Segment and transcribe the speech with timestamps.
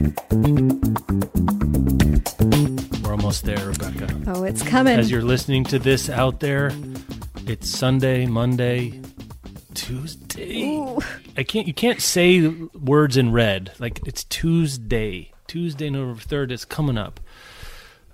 [0.00, 0.10] We're
[3.12, 4.08] almost there, Rebecca.
[4.26, 4.98] Oh, it's coming.
[4.98, 6.72] As you're listening to this out there,
[7.46, 9.00] it's Sunday, Monday,
[9.74, 10.64] Tuesday.
[10.64, 10.98] Ooh.
[11.36, 11.66] I can't.
[11.66, 13.72] You can't say words in red.
[13.78, 15.32] Like it's Tuesday.
[15.46, 17.20] Tuesday, November third is coming up.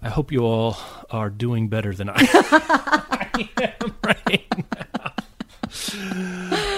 [0.02, 0.77] I hope you all
[1.10, 3.49] are doing better than I, I
[3.80, 4.47] am right
[4.95, 5.12] now.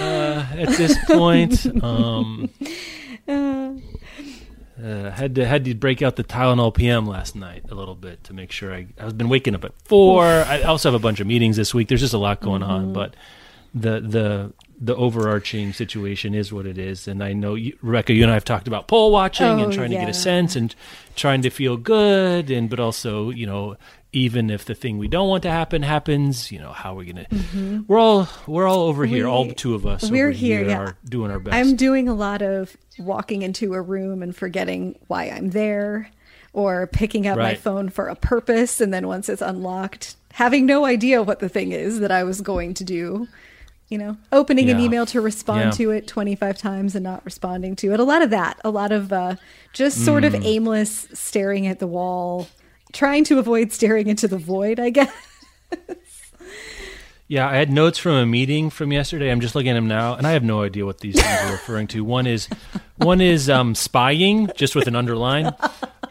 [0.01, 2.49] Uh, at this point, um,
[4.81, 8.23] uh, had to had to break out the Tylenol PM last night a little bit
[8.25, 10.23] to make sure I I've been waking up at four.
[10.25, 11.87] I also have a bunch of meetings this week.
[11.89, 13.15] There's just a lot going on, but
[13.73, 17.07] the the the overarching situation is what it is.
[17.07, 19.71] And I know you, Rebecca, you and I have talked about poll watching Oh, and
[19.73, 20.73] trying to get a sense and
[21.15, 23.77] trying to feel good, and but also you know
[24.13, 27.11] even if the thing we don't want to happen happens, you know how are we're
[27.13, 27.83] gonna.
[27.87, 29.27] We're all we're all over here.
[29.27, 30.09] All We- the two of us.
[30.09, 30.77] we're over here, yeah.
[30.79, 31.55] are doing our best.
[31.55, 36.09] I'm doing a lot of walking into a room and forgetting why I'm there
[36.53, 40.85] or picking up my phone for a purpose and then once it's unlocked, having no
[40.85, 43.27] idea what the thing is that I was going to do.
[43.89, 45.71] You know, opening an email to respond Yeah.
[45.71, 47.99] to it 25 times and not responding to it.
[47.99, 48.59] A lot of that.
[48.63, 49.35] A lot of uh,
[49.71, 50.27] just sort Mm.
[50.27, 52.47] of aimless staring at the wall,
[52.93, 55.11] trying to avoid staring into the void, I guess.
[57.27, 59.31] Yeah, I had notes from a meeting from yesterday.
[59.31, 61.51] I'm just looking at them now, and I have no idea what these things are
[61.53, 62.03] referring to.
[62.03, 62.47] One is,
[62.97, 65.51] one is um, spying, just with an underline.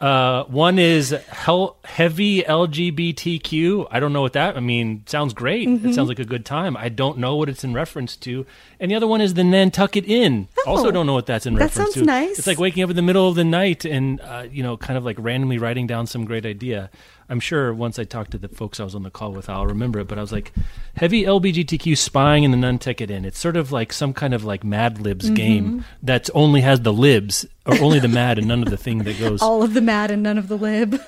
[0.02, 3.86] Uh, one is hel- heavy LGBTQ.
[3.90, 4.56] I don't know what that.
[4.56, 5.68] I mean, sounds great.
[5.68, 5.88] Mm-hmm.
[5.90, 6.76] It sounds like a good time.
[6.76, 8.44] I don't know what it's in reference to.
[8.80, 10.48] And the other one is the Nantucket Inn.
[10.66, 12.04] also, don't know what that's in Oh, that reference sounds to.
[12.04, 12.36] nice.
[12.38, 14.98] It's like waking up in the middle of the night and uh, you know, kind
[14.98, 16.90] of like randomly writing down some great idea.
[17.32, 19.66] I'm sure once I talk to the folks I was on the call with, I'll
[19.66, 20.06] remember it.
[20.08, 20.52] But I was like,
[20.96, 23.24] heavy LBGTQ spying in the Nantucket Inn.
[23.24, 25.34] It's sort of like some kind of like Mad Libs Mm-hmm.
[25.34, 28.98] game that only has the libs or only the mad and none of the thing
[29.04, 29.40] that goes.
[29.48, 31.00] All of the mad and none of the lib.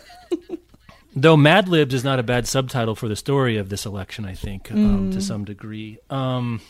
[1.16, 4.34] Though Mad Libs is not a bad subtitle for the story of this election, I
[4.34, 5.12] think, um, Mm.
[5.12, 5.98] to some degree.
[6.10, 6.60] Um,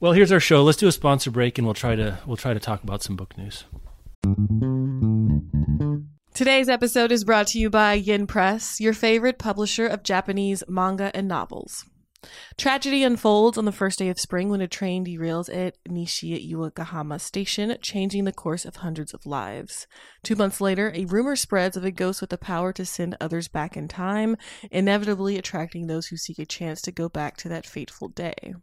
[0.00, 0.62] well, here's our show.
[0.62, 3.16] Let's do a sponsor break, and we'll try to we'll try to talk about some
[3.16, 3.64] book news.
[6.34, 11.12] Today's episode is brought to you by Yen Press, your favorite publisher of Japanese manga
[11.14, 11.84] and novels.
[12.58, 17.20] Tragedy unfolds on the first day of spring when a train derails at Nishi Iwagahama
[17.20, 19.86] Station, changing the course of hundreds of lives.
[20.24, 23.46] Two months later, a rumor spreads of a ghost with the power to send others
[23.46, 24.36] back in time,
[24.72, 28.54] inevitably attracting those who seek a chance to go back to that fateful day.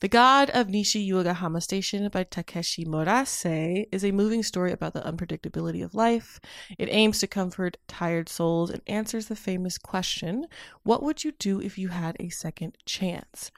[0.00, 5.00] The God of Nishi Iwagahama Station by Takeshi Murase is a moving story about the
[5.00, 6.38] unpredictability of life.
[6.78, 10.46] It aims to comfort tired souls and answers the famous question
[10.84, 13.50] What would you do if you had a second chance?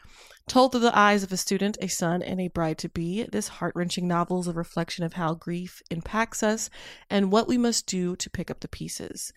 [0.48, 3.48] Told through the eyes of a student, a son, and a bride to be, this
[3.48, 6.70] heart wrenching novel is a reflection of how grief impacts us
[7.10, 9.34] and what we must do to pick up the pieces.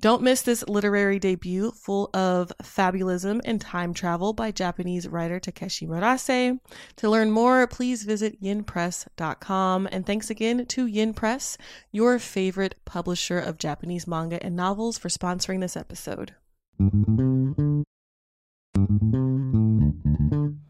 [0.00, 5.86] Don't miss this literary debut full of fabulism and time travel by Japanese writer Takeshi
[5.86, 6.60] Murase.
[6.96, 9.88] To learn more, please visit yenpress.com.
[9.90, 11.56] And thanks again to Yen Press,
[11.92, 16.34] your favorite publisher of Japanese manga and novels, for sponsoring this episode.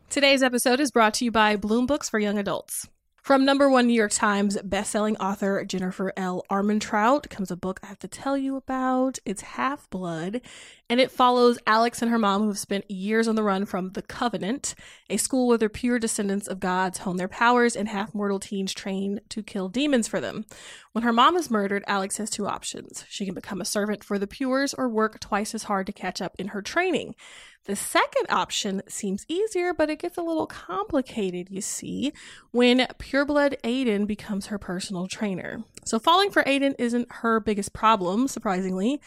[0.09, 2.89] Today's episode is brought to you by Bloom Books for Young Adults.
[3.27, 6.45] From number one New York Times bestselling author Jennifer L.
[6.49, 9.19] Armentrout comes a book I have to tell you about.
[9.25, 10.41] It's Half Blood,
[10.89, 13.91] and it follows Alex and her mom who have spent years on the run from
[13.95, 14.77] The Covenant,
[15.11, 18.73] a school where the pure descendants of gods hone their powers and half mortal teens
[18.73, 20.45] train to kill demons for them.
[20.93, 23.05] When her mom is murdered, Alex has two options.
[23.09, 26.23] She can become a servant for the Pures or work twice as hard to catch
[26.23, 27.17] up in her training.
[27.67, 32.13] The second option seems easier, but it gets a little complicated, you see,
[32.53, 35.65] when pureblood Aiden becomes her personal trainer.
[35.85, 39.01] So, falling for Aiden isn't her biggest problem, surprisingly.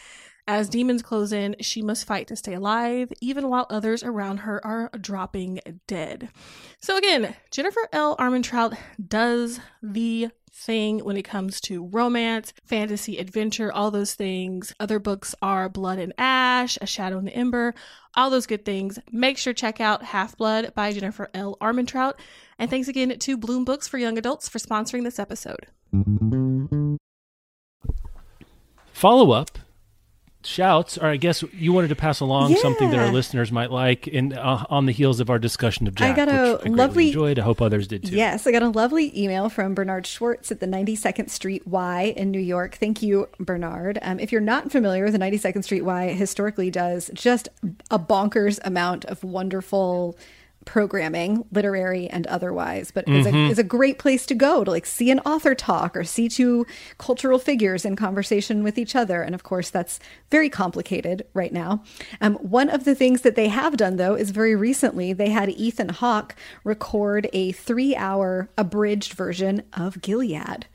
[0.46, 4.64] As demons close in, she must fight to stay alive, even while others around her
[4.66, 6.28] are dropping dead.
[6.80, 8.16] So, again, Jennifer L.
[8.16, 8.76] Armentrout
[9.08, 14.74] does the thing when it comes to romance, fantasy, adventure, all those things.
[14.80, 17.74] Other books are Blood and Ash, A Shadow in the Ember,
[18.14, 18.98] all those good things.
[19.10, 21.56] Make sure check out Half Blood by Jennifer L.
[21.60, 22.14] Armentrout.
[22.58, 25.66] And thanks again to Bloom Books for Young Adults for sponsoring this episode.
[28.92, 29.58] follow up
[30.42, 34.08] shouts, or I guess you wanted to pass along something that our listeners might like
[34.08, 36.12] in uh, on the heels of our discussion of Jack.
[36.18, 37.38] I got a I lovely- enjoyed.
[37.38, 38.16] I hope others did too.
[38.16, 42.30] Yes, I got a lovely email from Bernard Schwartz at the 92nd Street Y in
[42.30, 42.76] New York.
[42.76, 43.98] Thank you, Bernard.
[44.02, 47.48] Um, if you're not familiar, the 92nd Street Y historically does just
[47.90, 50.16] a bonkers amount of wonderful
[50.64, 52.90] programming, literary and otherwise.
[52.90, 55.96] But it's, a, it's a great place to go to like see an author talk
[55.96, 56.66] or see two
[56.98, 59.22] cultural figures in conversation with each other.
[59.22, 59.98] And of course, that's
[60.30, 61.82] very complicated right now.
[62.20, 65.48] Um, one of the things that they have done, though, is very recently they had
[65.50, 70.66] Ethan Hawke record a three hour abridged version of Gilead.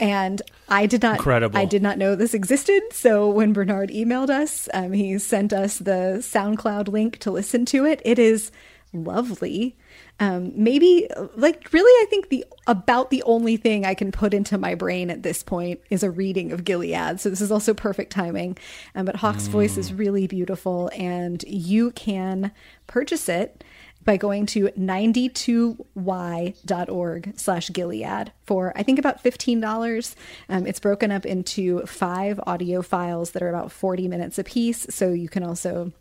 [0.00, 1.58] And I did not, Incredible.
[1.58, 2.82] I did not know this existed.
[2.92, 7.84] So when Bernard emailed us, um, he sent us the SoundCloud link to listen to
[7.84, 8.00] it.
[8.04, 8.50] It is
[8.92, 9.76] lovely.
[10.18, 14.58] Um, maybe like really, I think the about the only thing I can put into
[14.58, 17.20] my brain at this point is a reading of Gilead.
[17.20, 18.58] So this is also perfect timing.
[18.94, 22.52] Um, but Hawke's voice is really beautiful, and you can
[22.86, 23.64] purchase it
[24.04, 30.14] by going to 92y.org slash gilead for i think about $15
[30.48, 35.10] um, it's broken up into five audio files that are about 40 minutes apiece so
[35.10, 35.92] you can also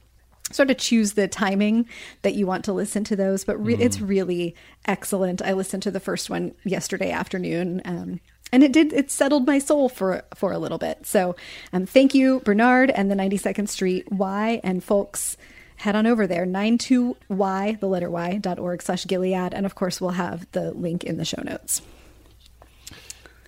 [0.52, 1.88] sort of choose the timing
[2.22, 4.56] that you want to listen to those but re- it's really
[4.86, 5.42] excellent.
[5.42, 8.20] I listened to the first one yesterday afternoon um,
[8.52, 11.06] and it did it settled my soul for for a little bit.
[11.06, 11.36] So
[11.74, 15.38] um, thank you bernard and the 92nd street y and folks.
[15.78, 20.02] Head on over there 92y the letter y dot org slash gilead and of course
[20.02, 21.82] we'll have the link in the show notes.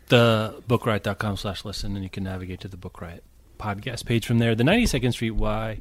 [0.08, 3.24] The bookriot.com slash listen and you can navigate to the book riot
[3.60, 4.56] podcast page from there.
[4.56, 5.80] The 92nd street y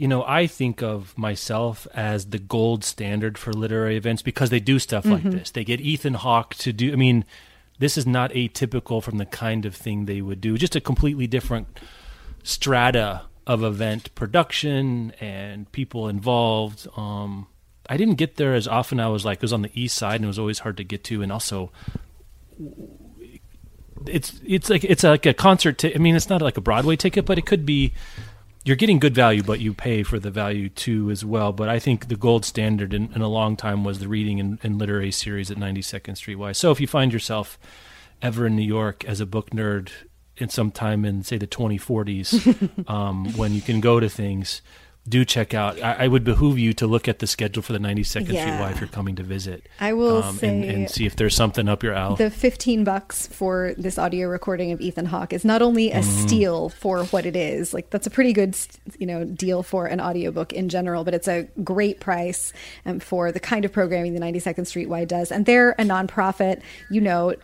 [0.00, 4.58] you know i think of myself as the gold standard for literary events because they
[4.58, 7.22] do stuff like this they get ethan hawke to do i mean
[7.78, 11.26] this is not atypical from the kind of thing they would do just a completely
[11.26, 11.66] different
[12.42, 17.46] strata of event production and people involved um
[17.90, 20.14] i didn't get there as often i was like it was on the east side
[20.16, 21.70] and it was always hard to get to and also
[24.06, 25.78] it's it's like it's like a concert.
[25.78, 27.92] T- I mean, it's not like a Broadway ticket, but it could be.
[28.64, 31.52] You're getting good value, but you pay for the value too as well.
[31.52, 34.58] But I think the gold standard in, in a long time was the reading and,
[34.62, 36.52] and literary series at 92nd Street Y.
[36.52, 37.58] So if you find yourself
[38.20, 39.90] ever in New York as a book nerd
[40.36, 44.60] in some time in say the 2040s, um, when you can go to things,
[45.10, 45.82] do check out.
[45.82, 48.70] I, I would behoove you to look at the schedule for the 92nd Street Y
[48.70, 49.66] if you're coming to visit.
[49.80, 52.16] I will um, and, and see if there's something up your alley.
[52.16, 56.68] The 15 bucks for this audio recording of Ethan Hawke is not only a steal
[56.68, 58.56] for what it is, like that's a pretty good,
[58.98, 62.52] you know, deal for an audiobook in general, but it's a great price
[62.86, 65.32] um, for the kind of programming the 92nd Street Y does.
[65.32, 67.34] And they're a nonprofit, you know,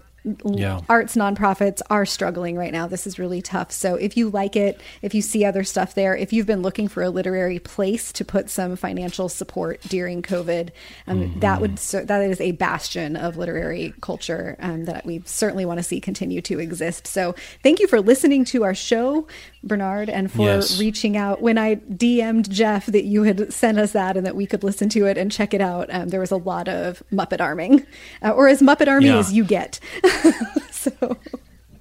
[0.44, 0.80] Yeah.
[0.88, 2.86] arts nonprofits are struggling right now.
[2.86, 3.70] This is really tough.
[3.70, 6.88] So if you like it, if you see other stuff there, if you've been looking
[6.88, 10.70] for a literary place to put some financial support during COVID,
[11.06, 15.78] um, that would that is a bastion of literary culture um, that we certainly want
[15.78, 17.06] to see continue to exist.
[17.06, 19.26] So thank you for listening to our show,
[19.66, 20.78] Bernard, and for Yes.
[20.80, 21.42] reaching out.
[21.42, 24.88] When I DM'd Jeff that you had sent us that and that we could listen
[24.90, 27.86] to it and check it out, um, there was a lot of Muppet arming,
[28.22, 29.18] uh, or as Muppet army Yeah.
[29.18, 29.80] as you get.
[30.70, 31.16] so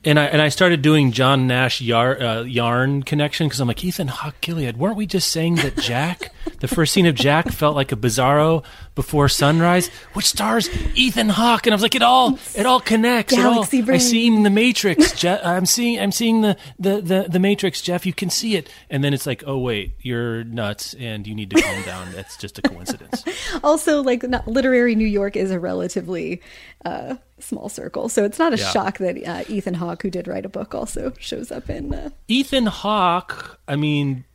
[0.06, 3.83] and I and I started doing John Nash yar, uh, yarn connection because I'm like
[3.83, 4.78] Ethan Hawke Gilead.
[4.78, 8.64] Weren't we just saying that Jack, the first scene of Jack, felt like a Bizarro
[8.94, 11.66] before sunrise, which stars Ethan Hawke?
[11.66, 13.33] And I was like, it all it all connects.
[13.33, 14.00] It all, Galaxy I brain.
[14.00, 15.12] see him in the Matrix.
[15.19, 17.81] Je- I'm seeing I'm seeing the, the the the Matrix.
[17.81, 18.69] Jeff, you can see it.
[18.90, 22.12] And then it's like, oh wait, you're nuts, and you need to calm down.
[22.14, 23.24] That's just a coincidence.
[23.64, 26.42] also like not, literary new york is a relatively
[26.85, 28.69] uh, small circle so it's not a Yeah.
[28.71, 32.09] shock that uh, ethan hawke who did write a book also shows up in uh,
[32.28, 34.25] Ethan Hawke, I mean,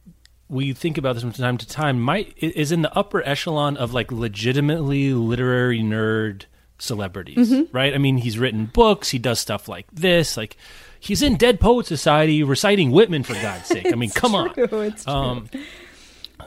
[0.49, 3.93] we think about this from time to time, might is in the upper echelon of
[3.95, 6.45] like legitimately literary nerd
[6.79, 7.77] celebrities, Mm-hmm.
[7.77, 7.95] right?
[7.95, 10.57] I mean, he's written books, he does stuff like this, like
[10.99, 13.87] he's in Dead Poet Society reciting Whitman for God's sake.
[13.93, 14.55] I mean, come on.
[14.55, 15.13] true, it's true.
[15.13, 15.49] Um,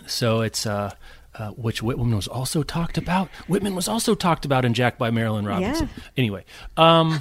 [0.07, 0.91] so it's uh,
[1.35, 3.29] uh, which Whitman was also talked about.
[3.47, 5.89] Whitman was also talked about in Jack by Marilynne Robinson.
[6.17, 6.45] Anyway,
[6.77, 7.19] um,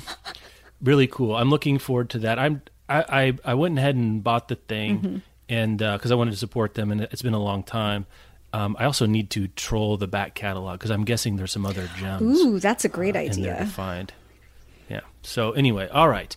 [0.82, 1.36] really cool.
[1.36, 2.38] I'm looking forward to that.
[2.38, 3.04] I'm I
[3.44, 5.16] I, I went ahead and bought the thing, Mm-hmm.
[5.48, 8.06] and because I wanted to support them, and it's been a long time.
[8.54, 11.88] Um, I also need to troll the back catalog because I'm guessing there's some other
[11.96, 14.12] gems ooh that's a great in there to idea find.
[14.90, 15.00] Yeah.
[15.22, 16.36] So anyway, all right.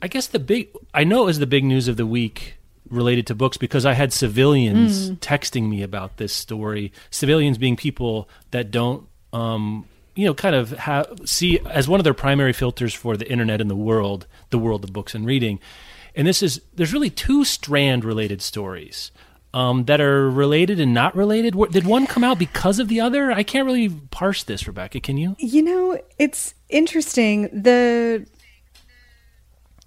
[0.00, 2.54] I guess the big I know it was the big news of the week
[2.92, 5.18] related to books because I had civilians Mm.
[5.18, 6.92] texting me about this story.
[7.10, 12.04] Civilians being people that don't um you know kind of have see as one of
[12.04, 15.58] their primary filters for the internet and the world, the world of books and reading.
[16.14, 19.10] and this is there's really two strand related stories
[19.54, 21.54] um, that are related and not related.
[21.72, 23.32] Did one come out because of the other?
[23.32, 25.00] I can't really parse this, Rebecca.
[25.00, 25.34] Can you?
[25.38, 27.48] You know, it's interesting.
[27.52, 28.26] The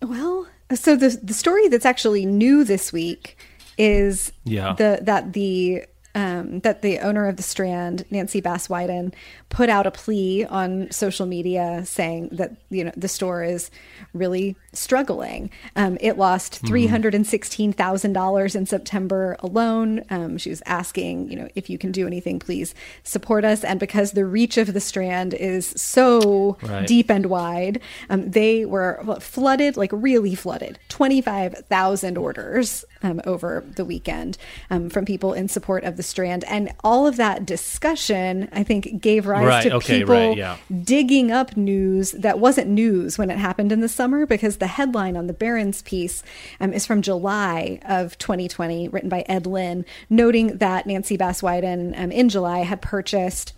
[0.01, 3.37] well, so the the story that's actually new this week
[3.77, 4.73] is Yeah.
[4.77, 5.83] the that the
[6.15, 9.13] um, that the owner of the Strand, Nancy Bass Wyden,
[9.49, 13.69] put out a plea on social media saying that you know the store is
[14.13, 15.49] really struggling.
[15.75, 20.03] Um, it lost three hundred and sixteen thousand dollars in September alone.
[20.09, 23.63] Um, she was asking, you know, if you can do anything, please support us.
[23.63, 26.87] And because the reach of the Strand is so Right.
[26.87, 30.79] deep and wide, um, they were flooded, like really flooded.
[30.89, 34.37] Twenty five thousand orders um, over the weekend
[34.69, 39.01] um, from people in support of the Strand, and all of that discussion, I think,
[39.01, 40.57] gave rise Right, to okay, people right, yeah.
[40.83, 45.17] digging up news that wasn't news when it happened in the summer because the headline
[45.17, 46.23] on the Barron's piece
[46.59, 51.99] um, is from July of 2020, written by Ed Lin, noting that Nancy Bass Wyden
[51.99, 53.53] um, in July had purchased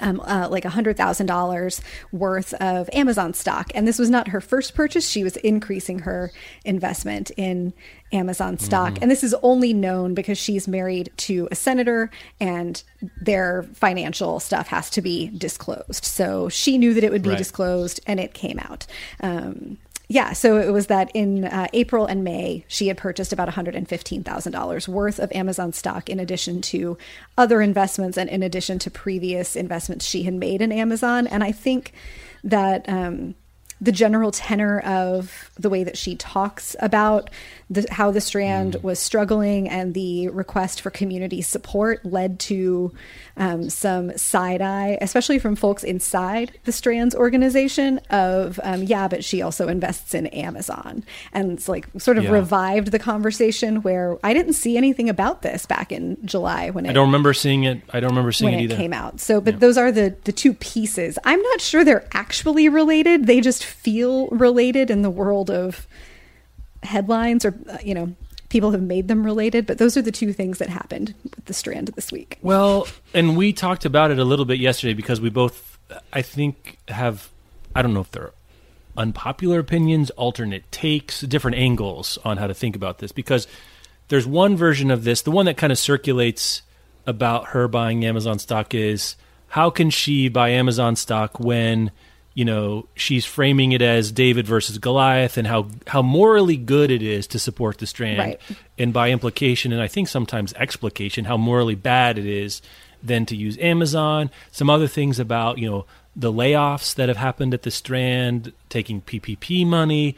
[0.00, 1.80] um, uh, like $100,000
[2.12, 3.70] worth of Amazon stock.
[3.74, 5.08] And this was not her first purchase.
[5.08, 6.30] She was increasing her
[6.64, 7.72] investment in
[8.12, 8.98] Amazon stock.
[9.02, 12.10] And this is only known because she's married to a senator
[12.40, 12.82] and
[13.20, 16.04] their financial stuff has to be disclosed.
[16.04, 17.38] So she knew that it would be Right.
[17.38, 18.86] disclosed and it came out.
[19.20, 23.48] Um, yeah, so it was that in uh, April and May, she had purchased about
[23.48, 26.96] $115,000 worth of Amazon stock in addition to
[27.36, 31.26] other investments and in addition to previous investments she had made in Amazon.
[31.26, 31.92] And I think
[32.44, 33.34] that um,
[33.80, 37.28] the general tenor of the way that she talks about
[37.68, 42.94] the, how the Strand was struggling and the request for community support led to
[43.36, 47.98] um, some side eye, especially from folks inside the Strand's organization.
[48.08, 52.30] Of um, yeah, but she also invests in Amazon, and it's like sort of Yeah.
[52.30, 56.90] revived the conversation where I didn't see anything about this back in July when it
[56.90, 57.82] I don't remember seeing it.
[57.92, 58.76] I don't remember seeing when it it either.
[58.76, 59.20] came out.
[59.20, 61.18] So, but those are the the two pieces.
[61.24, 63.26] I'm not sure they're actually related.
[63.26, 65.86] They just feel related in the world of
[66.82, 68.14] headlines, or uh, you know,
[68.48, 69.66] people have made them related.
[69.66, 72.38] But those are the two things that happened with the Strand this week.
[72.42, 75.78] Well, and we talked about it a little bit yesterday because we both,
[76.12, 77.30] I think, have,
[77.74, 78.32] I don't know if they're
[78.96, 83.12] unpopular opinions, alternate takes, different angles on how to think about this.
[83.12, 83.46] Because
[84.08, 86.62] there's one version of this, the one that kind of circulates
[87.06, 89.16] about her buying Amazon stock is
[89.48, 91.90] how can she buy Amazon stock when
[92.36, 97.02] you know she's framing it as David versus Goliath and how how morally good it
[97.02, 98.40] is to support the strand Right.
[98.78, 102.62] and by implication and I think sometimes explication how morally bad it is
[103.02, 107.54] then to use Amazon some other things about you know the layoffs that have happened
[107.54, 110.14] at the strand taking PPP money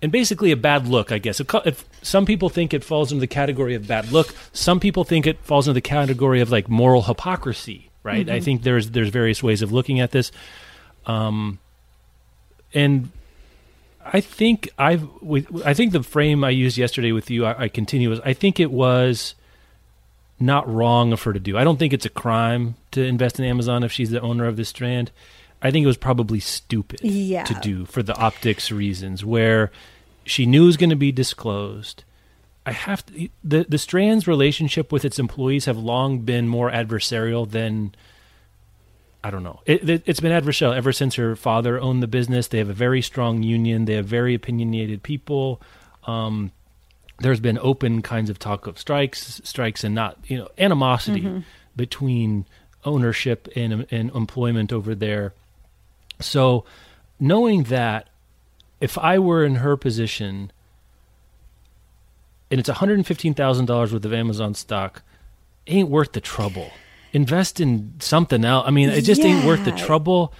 [0.00, 1.40] and basically a bad look, I guess.
[1.40, 5.26] If some people think it falls into the category of bad look, some people think
[5.26, 8.28] it falls into the category of like moral hypocrisy, right?
[8.28, 8.44] I mm-hmm.
[8.44, 10.30] think there's there's various ways of looking at this,
[11.08, 11.58] um,
[12.74, 13.10] and
[14.04, 17.68] I think I've with, I think the frame I used yesterday with you, I, I
[17.68, 19.34] continue is I think it was
[20.40, 21.58] not wrong of her to do.
[21.58, 24.56] I don't think it's a crime to invest in Amazon if she's the owner of
[24.56, 25.10] this strand.
[25.60, 27.42] I think it was probably stupid Yeah.
[27.44, 29.72] to do for the optics reasons where
[30.24, 32.04] she knew it was going to be disclosed.
[32.64, 37.50] I have to, the the Strand's relationship with its employees have long been more adversarial
[37.50, 37.94] than
[39.28, 39.60] I don't know.
[39.66, 42.48] It, it, it's been adversarial ever since her father owned the business.
[42.48, 43.84] They have a very strong union.
[43.84, 45.60] They have very opinionated people.
[46.04, 46.50] Um,
[47.18, 51.44] there's been open kinds of talk of strikes, strikes, and not you know animosity
[51.76, 52.46] between
[52.86, 55.34] ownership and, and employment over there.
[56.20, 56.64] So,
[57.20, 58.08] knowing that,
[58.80, 60.52] if I were in her position,
[62.50, 65.02] and it's one hundred fifteen thousand dollars worth of Amazon stock,
[65.66, 66.70] ain't worth the trouble.
[67.12, 68.64] Invest in something else.
[68.66, 70.32] I mean, it just ain't worth the trouble.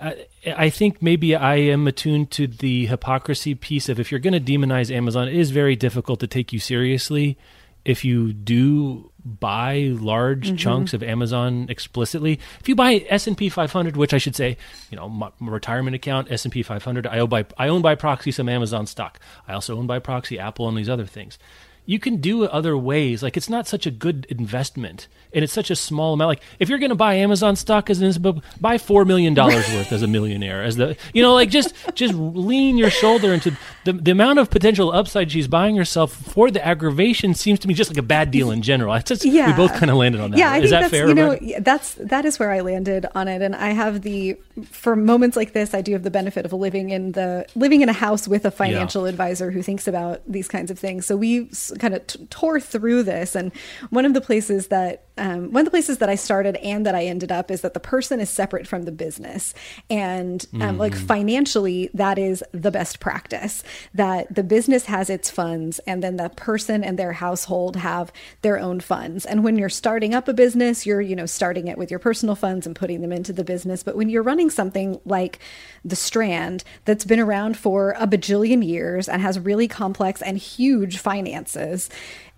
[0.00, 4.34] I, I think maybe I am attuned to the hypocrisy piece of if you're going
[4.34, 7.38] to demonize Amazon, it is very difficult to take you seriously
[7.84, 10.56] if you do buy large Mm-hmm.
[10.56, 12.38] chunks of Amazon explicitly.
[12.60, 14.56] If you buy S and P 500, which I should say,
[14.90, 17.82] you know, my, my retirement account S and P 500, I own by I own
[17.82, 19.18] by proxy some Amazon stock.
[19.48, 21.38] I also own by proxy Apple and these other things.
[21.86, 23.22] You can do it other ways.
[23.22, 26.28] Like it's not such a good investment, and it's such a small amount.
[26.28, 29.92] Like if you're going to buy Amazon stock as an buy four million dollars worth
[29.92, 30.62] as a millionaire.
[30.62, 34.50] As the you know, like just just lean your shoulder into the the amount of
[34.50, 38.30] potential upside she's buying herself for the aggravation seems to me just like a bad
[38.30, 38.92] deal in general.
[38.94, 39.46] It's just, Yeah.
[39.46, 40.38] we both kind of landed on that.
[40.38, 41.08] Yeah, I is that fair?
[41.08, 44.36] you know that's that is where I landed on it, and I have the
[44.70, 47.88] for moments like this, I do have the benefit of living in the living in
[47.88, 51.06] a house with a financial advisor who thinks about these kinds of things.
[51.06, 53.52] So we kind of t- tore through this, and
[53.90, 56.94] one of the places that um, one of the places that I started and that
[56.94, 59.54] I ended up is that the person is separate from the business,
[59.88, 63.62] and um, like financially, that is the best practice.
[63.94, 68.58] That the business has its funds, and then the person and their household have their
[68.58, 69.24] own funds.
[69.24, 72.34] And when you're starting up a business, you're you know starting it with your personal
[72.34, 73.82] funds and putting them into the business.
[73.82, 75.38] But when you're running something like
[75.84, 80.98] the Strand that's been around for a bajillion years and has really complex and huge
[80.98, 81.88] finances.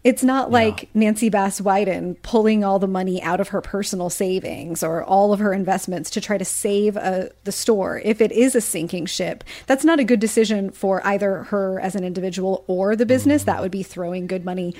[0.04, 4.82] It's not like Nancy Bass Wyden pulling all the money out of her personal savings
[4.82, 8.00] or all of her investments to try to save uh, the store.
[8.04, 11.96] If it is a sinking ship, that's not a good decision for either her as
[11.96, 13.42] an individual or the business.
[13.44, 14.74] That would be throwing good money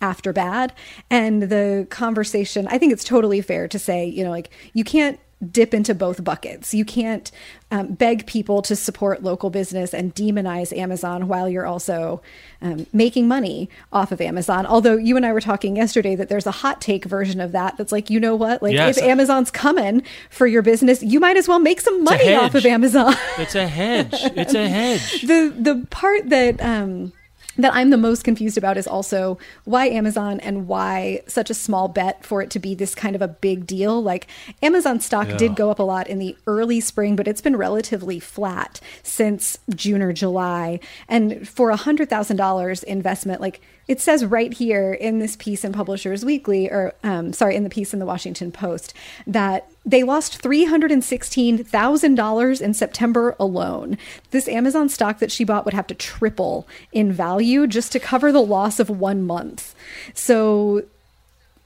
[0.00, 0.72] after bad.
[1.08, 5.20] And the conversation, I think it's totally fair to say, you know, like you can't
[5.52, 6.74] dip into both buckets.
[6.74, 7.30] You can't
[7.70, 12.20] um, beg people to support local business and demonize Amazon while you're also
[12.60, 14.66] um, making money off of Amazon.
[14.66, 17.76] Although you and I were talking yesterday that there's a hot take version of that
[17.76, 18.62] that's like, you know what?
[18.62, 18.98] Like, Yes.
[18.98, 22.66] if Amazon's coming for your business, you might as well make some money off of.
[22.66, 23.14] Amazon.
[23.38, 24.10] It's a hedge.
[24.12, 25.22] It's a hedge.
[25.22, 27.12] the the part that um
[27.58, 31.88] that I'm the most confused about is also why Amazon and why such a small
[31.88, 34.02] bet for it to be this kind of a big deal.
[34.02, 34.28] Like
[34.62, 38.20] Amazon stock did go up a lot in the early spring, but it's been relatively
[38.20, 40.80] flat since June or July.
[41.08, 45.64] And for a hundred thousand dollars investment, like it says right here in this piece
[45.64, 48.94] in Publishers Weekly, or um, sorry, in the piece in the Washington Post,
[49.26, 53.96] that they lost $316,000 in September alone.
[54.32, 58.30] This Amazon stock that she bought would have to triple in value just to cover
[58.30, 59.74] the loss of one month.
[60.12, 60.82] So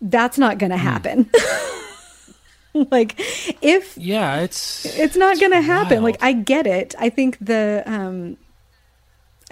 [0.00, 1.28] that's not going to happen.
[2.92, 3.16] like,
[3.60, 6.04] if Yeah, it's it's not going to happen.
[6.04, 6.94] Like I get it.
[7.00, 8.36] I think the um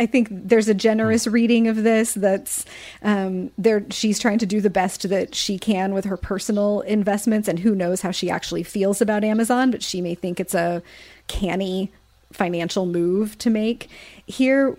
[0.00, 2.64] I think there's a generous reading of this that's
[3.02, 7.46] um there she's trying to do the best that she can with her personal investments
[7.46, 10.82] and who knows how she actually feels about Amazon, but she may think it's a
[11.28, 11.92] canny
[12.32, 13.88] financial move to make
[14.26, 14.76] here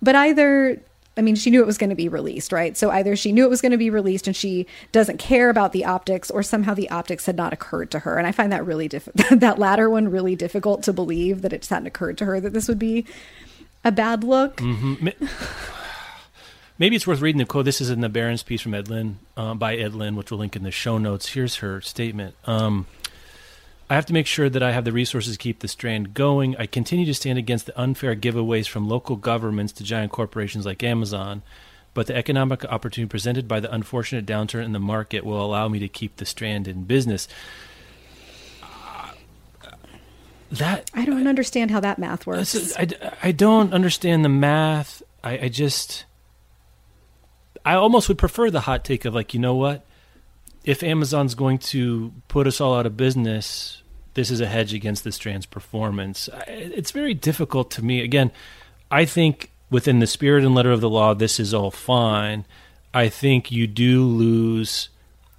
[0.00, 0.80] but either
[1.16, 2.76] I mean, she knew it was going to be released, right?
[2.76, 5.72] So either she knew it was going to be released and she doesn't care about
[5.72, 8.18] the optics, or somehow the optics had not occurred to her.
[8.18, 11.60] And I find that really diff- that latter one really difficult to believe that it
[11.60, 13.06] just hadn't occurred to her that this would be
[13.84, 14.60] a bad look.
[16.78, 17.64] Maybe it's worth reading the quote.
[17.66, 20.40] This is in the Barron's piece from Ed Lin, uh, by Ed Lin, which we'll
[20.40, 21.28] link in the show notes.
[21.28, 22.34] Here's her statement.
[22.46, 22.86] Um,
[23.88, 26.56] I have to make sure that I have the resources to keep the strand going.
[26.56, 30.82] I continue to stand against the unfair giveaways from local governments to giant corporations like
[30.82, 31.42] Amazon,
[31.92, 35.78] but the economic opportunity presented by the unfortunate downturn in the market will allow me
[35.78, 37.28] to keep the strand in business.
[40.58, 42.76] That I don't understand how that math works.
[42.76, 42.86] I,
[43.22, 45.02] I don't understand the math.
[45.22, 46.04] I, I just,
[47.64, 49.84] I almost would prefer the hot take of like, you know what?
[50.64, 53.82] If Amazon's going to put us all out of business,
[54.14, 56.28] this is a hedge against this trans performance.
[56.32, 58.00] I- It's very difficult to me.
[58.00, 58.30] Again,
[58.90, 62.44] I think within the spirit and letter of the law, this is all fine.
[62.92, 64.88] I think you do lose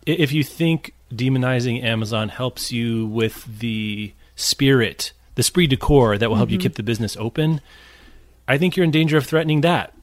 [0.05, 6.29] if you think demonizing Amazon helps you with the spirit, the esprit de corps that
[6.29, 7.61] will help you keep the business open.
[8.47, 9.93] I think you're in danger of threatening that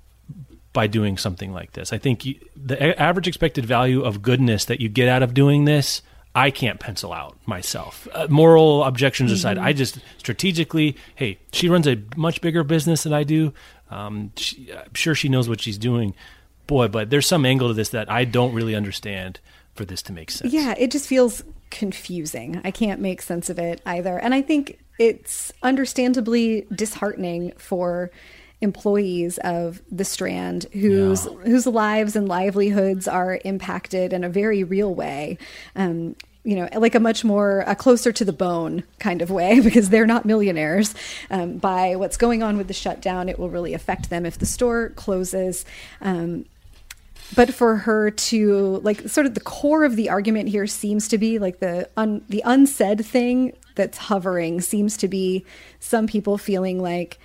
[0.72, 1.92] by doing something like this.
[1.92, 5.34] I think you, the a- average expected value of goodness that you get out of
[5.34, 6.02] doing this,
[6.34, 8.08] I can't pencil out myself.
[8.12, 13.12] Uh, moral objections aside, I just strategically, hey, she runs a much bigger business than
[13.12, 13.52] I do.
[13.90, 16.14] Um, she, I'm sure she knows what she's doing.
[16.66, 19.40] Boy, but there's some angle to this that I don't really understand
[19.74, 20.52] for this to make sense.
[20.52, 21.42] Yeah, it just feels
[21.72, 22.60] confusing.
[22.62, 24.18] I can't make sense of it either.
[24.18, 28.12] And I think it's understandably disheartening for
[28.60, 34.94] employees of the Strand whose whose lives and livelihoods are impacted in a very real
[34.94, 35.38] way.
[35.74, 39.60] Um, you know, like a much more a closer to the bone kind of way
[39.64, 40.94] because they're not millionaires.
[41.30, 44.46] Um, by what's going on with the shutdown, it will really affect them if the
[44.46, 45.64] store closes.
[46.00, 46.44] Um,
[47.34, 51.18] but for her to like sort of the core of the argument here seems to
[51.18, 55.44] be like the un, the unsaid thing that's hovering seems to be
[55.80, 57.18] some people feeling like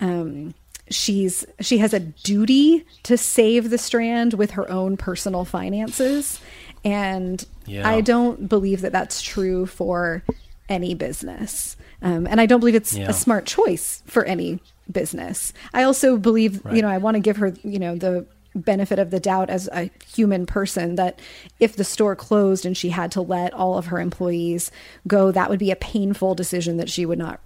[0.00, 0.54] um,
[0.90, 6.40] she's she has a duty to save the strand with her own personal finances
[6.84, 7.88] and Yeah.
[7.88, 10.24] i don't believe that that's true for
[10.68, 13.08] any business um, and i don't believe it's Yeah.
[13.08, 14.58] a smart choice for any
[14.90, 18.98] business i also believe you know i want to give her you know the benefit
[18.98, 21.20] of the doubt as a human person that
[21.60, 24.72] if the store closed and she had to let all of her employees
[25.06, 27.40] go that would be a painful decision that she would not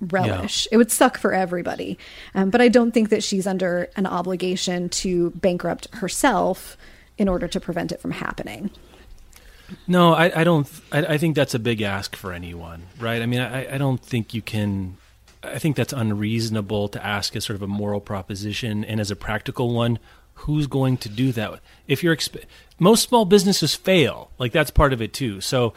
[0.00, 0.68] relish.
[0.70, 1.98] It would suck for everybody.
[2.34, 6.76] Um, but I don't think that she's under an obligation to bankrupt herself
[7.18, 8.70] in order to prevent it from happening.
[9.88, 10.68] No, I, I don't.
[10.92, 13.20] I, I think that's a big ask for anyone, right?
[13.20, 14.96] I mean, I, I don't think you can.
[15.42, 19.16] I think that's unreasonable to ask as sort of a moral proposition and as a
[19.16, 19.98] practical one.
[20.40, 21.60] Who's going to do that?
[21.88, 22.44] If you're exp-
[22.78, 25.40] most small businesses fail, like that's part of it too.
[25.40, 25.72] So,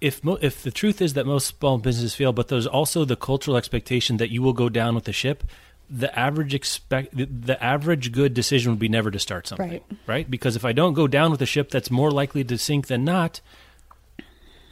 [0.00, 3.16] if mo- if the truth is that most small businesses fail, but there's also the
[3.16, 5.44] cultural expectation that you will go down with the ship,
[5.90, 9.82] the average expect the, the average good decision would be never to start something, Right.
[10.06, 10.30] right?
[10.30, 13.04] Because if I don't go down with the ship, that's more likely to sink than
[13.04, 13.40] not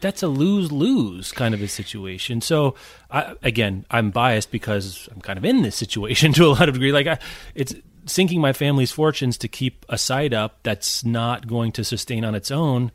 [0.02, 2.42] that's a lose lose kind of a situation.
[2.42, 2.74] So,
[3.10, 6.74] I, again, I'm biased because I'm kind of in this situation to a lot of
[6.74, 6.92] degree.
[6.92, 7.18] Like, I,
[7.54, 7.74] it's
[8.06, 12.34] sinking my family's fortunes to keep a site up that's not going to sustain on
[12.34, 12.92] its own.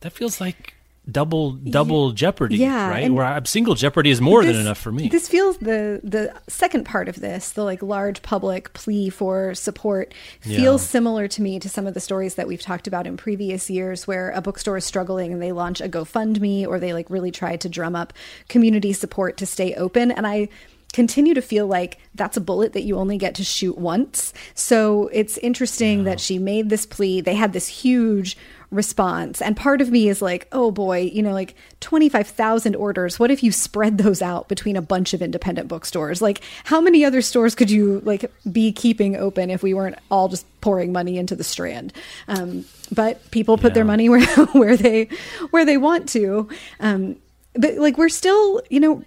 [0.00, 0.74] That feels like
[1.10, 3.12] double double jeopardy, yeah, right?
[3.12, 5.08] Where I, single jeopardy is more than enough for me.
[5.08, 10.14] This feels the the second part of this, the like large public plea for support,
[10.40, 10.86] feels Yeah.
[10.88, 14.06] similar to me to some of the stories that we've talked about in previous years,
[14.06, 17.56] where a bookstore is struggling and they launch a GoFundMe or they like really try
[17.56, 18.12] to drum up
[18.48, 20.48] community support to stay open, and I
[20.92, 24.32] continue to feel like that's a bullet that you only get to shoot once.
[24.54, 27.20] So it's interesting that she made this plea.
[27.20, 28.36] They had this huge
[28.72, 29.42] response.
[29.42, 33.20] And part of me is like, oh boy, you know, like 25,000 orders.
[33.20, 36.22] What if you spread those out between a bunch of independent bookstores?
[36.22, 40.28] Like, how many other stores could you like be keeping open if we weren't all
[40.28, 41.92] just pouring money into the strand?
[42.28, 45.04] Um, but people put their money where, where they
[45.50, 46.48] where they want to.
[46.80, 47.16] Um,
[47.54, 49.04] but like we're still, you know,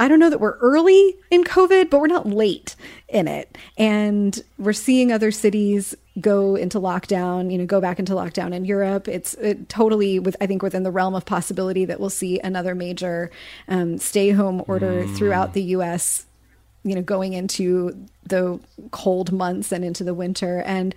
[0.00, 2.74] I don't know that we're early in COVID, but we're not late
[3.08, 3.56] in it.
[3.78, 8.64] And we're seeing other cities go into lockdown, you know, go back into lockdown in
[8.64, 9.06] Europe.
[9.06, 12.74] It's it totally with I think within the realm of possibility that we'll see another
[12.74, 13.30] major
[13.68, 16.26] um, stay home order throughout the US
[16.82, 18.58] you know going into the
[18.90, 20.94] cold months and into the winter and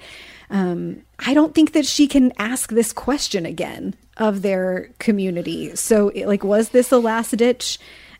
[0.49, 6.09] um, i don't think that she can ask this question again of their community so
[6.09, 7.79] it, like was this a last ditch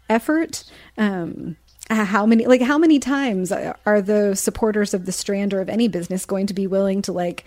[0.10, 0.64] effort
[0.98, 1.56] um,
[1.90, 5.88] how many like how many times are the supporters of the strand or of any
[5.88, 7.44] business going to be willing to like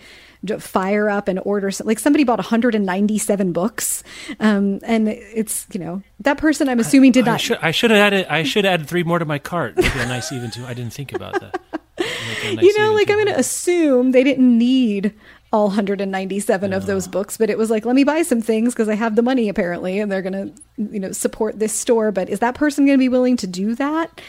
[0.59, 4.03] fire up and order some, like somebody bought 197 books
[4.39, 7.91] um, and it's you know that person i'm assuming did I not should I should
[7.91, 9.77] have added I should have added three more to my cart.
[9.77, 10.65] It a nice even two.
[10.65, 11.59] I didn't think about that.
[11.99, 13.09] Make it a nice you know, like.
[13.09, 15.13] I'm going to assume they didn't need
[15.53, 18.89] all 197 of those books, but it was like, let me buy some things because
[18.89, 20.61] I have the money apparently, and they're going to,
[20.93, 22.11] you know, support this store.
[22.11, 24.21] But is that person going to be willing to do that?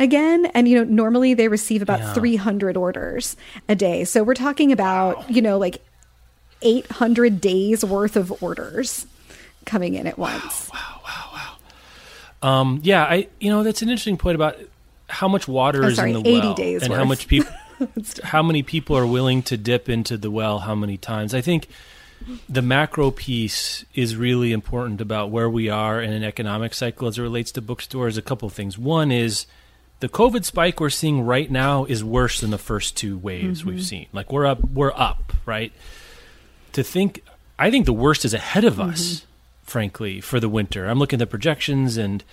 [0.00, 2.12] Again, and you know, normally they receive about Yeah.
[2.14, 3.36] 300 orders
[3.68, 4.04] a day.
[4.04, 5.84] So we're talking about, you know, like
[6.62, 9.06] 800 days worth of orders
[9.64, 10.70] coming in at once.
[10.72, 11.56] Wow wow wow,
[12.42, 12.60] wow.
[12.60, 14.56] um, yeah, I you know that's an interesting point about
[15.08, 17.52] how much water Oh, is sorry, in the 80 well days and how much people
[18.24, 21.34] how many people are willing to dip into the well how many times.
[21.34, 21.68] I think
[22.48, 27.18] the macro piece is really important about where we are in an economic cycle as
[27.18, 28.16] it relates to bookstores.
[28.16, 28.76] A couple of things.
[28.76, 29.46] One is
[30.00, 33.76] the COVID spike we're seeing right now is worse than the first two waves we've
[33.76, 33.82] mm-hmm.
[33.82, 34.06] seen.
[34.12, 35.72] Like we're up, we're up, right?
[36.72, 37.22] To think,
[37.58, 39.27] I think the worst is ahead of us, mm-hmm.
[39.68, 40.86] Frankly, for the winter.
[40.86, 42.24] I'm looking at the projections, and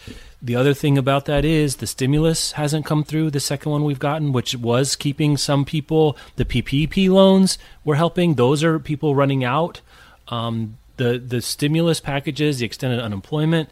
[0.41, 3.31] the other thing about that is the stimulus hasn't come through.
[3.31, 8.35] The second one we've gotten, which was keeping some people, the PPP loans were helping.
[8.35, 9.81] Those are people running out.
[10.27, 13.69] Um, the the stimulus packages, the extended unemployment.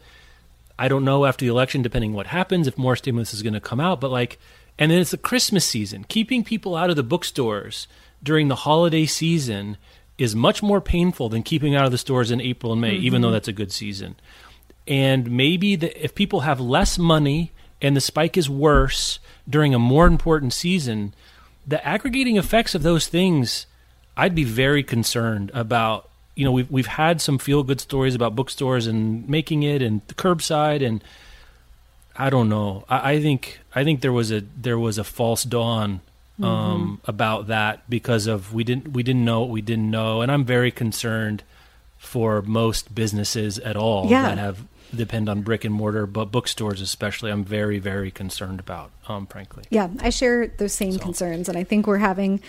[0.77, 3.61] I don't know after the election, depending what happens, if more stimulus is going to
[3.61, 4.01] come out.
[4.01, 4.39] But like,
[4.77, 6.05] and then it's the Christmas season.
[6.07, 7.87] Keeping people out of the bookstores
[8.21, 9.77] during the holiday season
[10.17, 13.21] is much more painful than keeping out of the stores in April and May, even
[13.21, 13.33] though mm-hmm.
[13.33, 14.15] that's a good season.
[14.87, 19.79] And maybe the, if people have less money and the spike is worse during a
[19.79, 21.13] more important season,
[21.65, 23.65] the aggregating effects of those things,
[24.15, 26.09] I'd be very concerned about.
[26.35, 30.01] You know, we've we've had some feel good stories about bookstores and making it and
[30.07, 31.03] the curbside and
[32.15, 32.85] I don't know.
[32.89, 36.01] I, I think I think there was a there was a false dawn
[36.41, 40.31] um, about that because of we didn't we didn't know what we didn't know, and
[40.31, 41.43] I'm very concerned
[41.97, 44.23] for most businesses at all Yeah.
[44.23, 44.65] that have
[44.95, 47.31] depend on brick and mortar, but bookstores especially.
[47.31, 48.91] I'm very very concerned about.
[49.07, 49.63] Um, frankly.
[49.69, 51.49] Yeah, I share those same concerns.
[51.49, 52.41] And I think we're having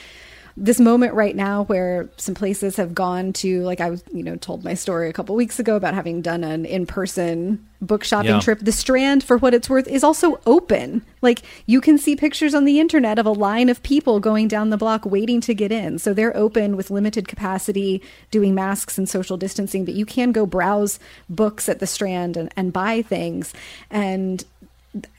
[0.56, 4.36] this moment right now where some places have gone to, like I was, you know,
[4.36, 8.30] told my story a couple weeks ago about having done an in person book shopping
[8.30, 8.40] Yeah.
[8.40, 8.60] trip.
[8.60, 11.02] The Strand, for what it's worth, is also open.
[11.22, 14.70] Like you can see pictures on the internet of a line of people going down
[14.70, 15.98] the block waiting to get in.
[15.98, 20.46] So they're open with limited capacity, doing masks and social distancing, but you can go
[20.46, 23.52] browse books at the Strand and, and buy things.
[23.90, 24.44] And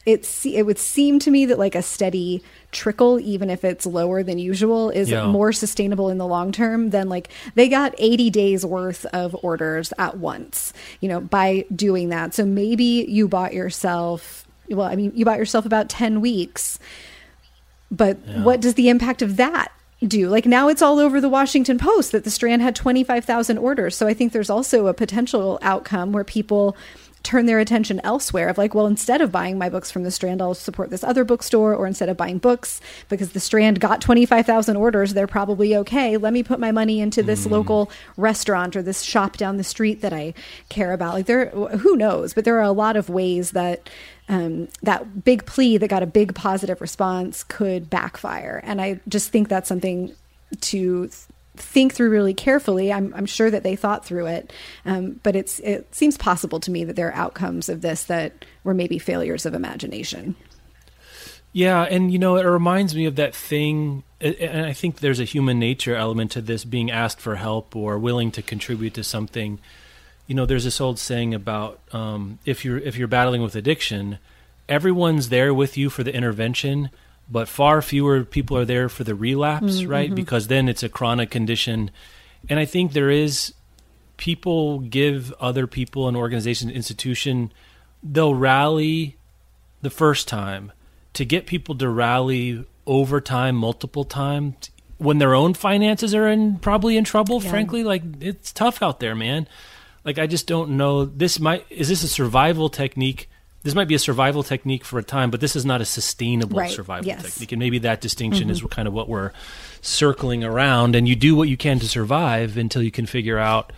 [0.05, 2.41] it's it would seem to me that like a steady
[2.75, 5.25] trickle even if it's lower than usual is Yeah.
[5.25, 9.91] more sustainable in the long term than like they got 80 days worth of orders
[9.97, 15.11] at once you know by doing that so maybe you bought yourself well i mean
[15.15, 16.77] you bought yourself about 10 weeks
[17.91, 19.71] but what does the impact of that
[20.05, 20.27] do?
[20.27, 23.95] Like now it's all over the Washington Post that the Strand had 25,000 orders.
[23.95, 26.75] So I think there's also a potential outcome where people
[27.25, 30.41] turn their attention elsewhere of like, well, instead of buying my books from the Strand,
[30.41, 34.77] I'll support this other bookstore, or instead of buying books because the Strand got 25,000
[34.77, 36.17] orders, they're probably okay.
[36.17, 40.01] Let me put my money into this local restaurant or this shop down the street
[40.01, 40.33] that I
[40.69, 41.15] care about.
[41.15, 42.33] Like there, who knows?
[42.33, 43.89] But there are a lot of ways that
[44.27, 48.61] um, that big plea that got a big positive response could backfire.
[48.63, 50.13] And I just think that's something
[50.61, 51.09] to
[51.59, 52.91] think through really carefully.
[52.91, 54.53] I'm, I'm sure that they thought through it,
[54.85, 58.45] um, but it's it seems possible to me that there are outcomes of this that
[58.63, 60.35] were maybe failures of imagination.
[61.55, 65.23] Yeah, and you know, it reminds me of that thing, and I think there's a
[65.23, 69.59] human nature element to this being asked for help or willing to contribute to something.
[70.27, 74.19] You know, there's this old saying about um, if you're if you're battling with addiction,
[74.67, 76.89] everyone's there with you for the intervention,
[77.29, 80.07] but far fewer people are there for the relapse, mm, right?
[80.07, 80.15] Mm-hmm.
[80.15, 81.91] Because then it's a chronic condition,
[82.49, 83.53] and I think there is
[84.17, 87.51] people give other people, an organization, an institution,
[88.03, 89.17] they'll rally
[89.81, 90.71] the first time
[91.13, 96.57] to get people to rally over time multiple times when their own finances are in
[96.59, 97.83] probably in trouble frankly.
[97.83, 99.47] Like it's tough out there man.
[100.03, 101.05] Like i just don't know.
[101.05, 103.29] This might is this a survival technique
[103.65, 106.59] this might be a survival technique for a time but this is not a sustainable
[106.59, 107.23] Right, survival yes.
[107.23, 107.51] technique.
[107.51, 108.67] And maybe that distinction is mm-hmm.
[108.67, 109.31] kind of what we're
[109.81, 110.95] circling around.
[110.95, 113.73] And you do what you can to survive until you can figure out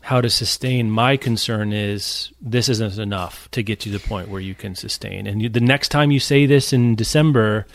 [0.00, 0.90] how to sustain.
[0.90, 4.74] My concern is this isn't enough to get you to the point where you can
[4.74, 5.26] sustain.
[5.28, 7.66] And you, the next time you say this in december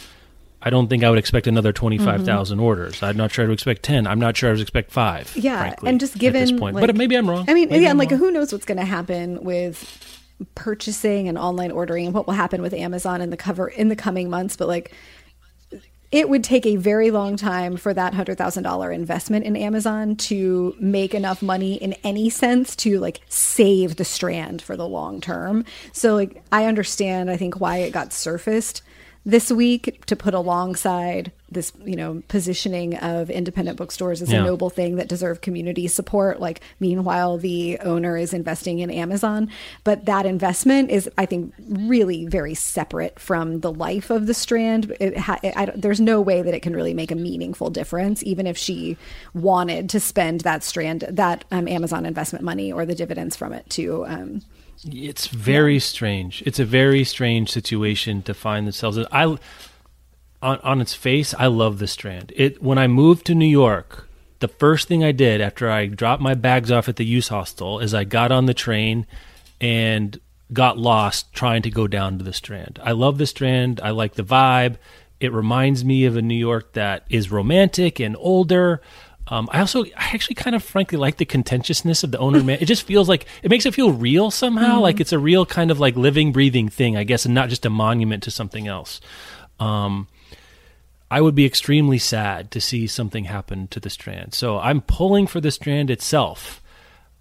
[0.62, 2.64] i don't think i would expect another 25000 mm-hmm.
[2.64, 3.02] orders.
[3.02, 5.60] I'm not sure i would expect 10 i'm not sure i would expect 5 Yeah,
[5.60, 7.46] frankly, and just at given this point like- but maybe i'm wrong.
[7.50, 8.20] I mean, Maybe yeah, I'm and like wrong.
[8.20, 10.11] who knows what's going to happen with
[10.56, 13.96] purchasing and online ordering and what will happen with Amazon in the cover in the
[13.96, 14.94] coming months, but like
[16.12, 20.16] it would take a very long time for that hundred thousand dollar investment in Amazon
[20.18, 25.22] to make enough money in any sense to like save the strand for the long
[25.22, 25.64] term.
[25.94, 28.82] So like I understand I think why it got surfaced
[29.26, 34.42] this week to put alongside this, you know, positioning of independent bookstores as Yeah.
[34.42, 36.40] a noble thing that deserve community support.
[36.40, 39.50] Like, meanwhile, the owner is investing in Amazon.
[39.84, 44.96] But that investment is, I think, really very separate from the life of the strand.
[45.00, 48.48] It ha- I, there's no way that it can really make a meaningful difference, even
[48.48, 48.98] if she
[49.34, 53.70] wanted to spend that strand, that um, Amazon investment money or the dividends from it
[53.72, 54.06] to.
[54.06, 54.42] Um,
[54.86, 56.42] It's very strange.
[56.46, 59.06] It's a very strange situation to find themselves in.
[59.12, 59.38] I,
[60.42, 62.34] on on its face, I love the Strand.
[62.36, 64.08] It when I moved to New York,
[64.40, 67.80] the first thing I did after I dropped my bags off at the youth hostel
[67.80, 69.06] is I got on the train
[69.60, 70.20] and
[70.52, 72.80] got lost trying to go down to the Strand.
[72.84, 73.80] I love the Strand.
[73.84, 74.78] I like the vibe.
[75.20, 78.82] It reminds me of a New York that is romantic and older.
[79.28, 82.58] Um, I also, I actually kind of frankly like the contentiousness of the owner man.
[82.60, 85.70] It just feels like it makes it feel real somehow, like it's a real kind
[85.72, 89.00] of like living, breathing thing, I guess, and not just a monument to something else.
[89.60, 90.08] Um,
[91.12, 94.34] I would be extremely sad to see something happen to the Strand.
[94.34, 96.62] So I'm pulling for the Strand itself.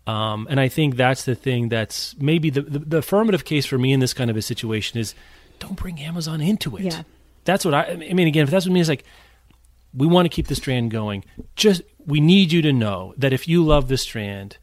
[0.07, 3.79] Um, and I think that's the thing that's maybe the, the, the affirmative case for
[3.79, 5.17] me in this kind of a situation is
[5.59, 6.85] don't bring Amazon into it.
[6.85, 7.03] Yeah.
[7.45, 9.05] That's what I, I mean, again, if that's what it means, like,
[9.93, 11.25] we want to keep the strand going.
[11.57, 14.59] Just we need you to know that if you love the strand,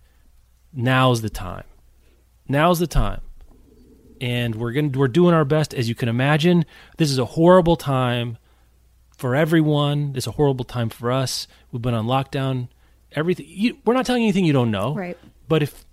[0.72, 1.66] now's the time.
[2.48, 3.20] Now's the time.
[4.22, 6.66] And we're going to we're doing our best as you can imagine.
[6.96, 8.38] This is a horrible time
[9.18, 10.14] for everyone.
[10.16, 11.48] It's a horrible time for us.
[11.72, 12.70] We've been on lockdown.
[13.12, 14.94] Everything you, we're not telling you anything you don't know.
[14.94, 15.18] Right.
[15.48, 15.86] But if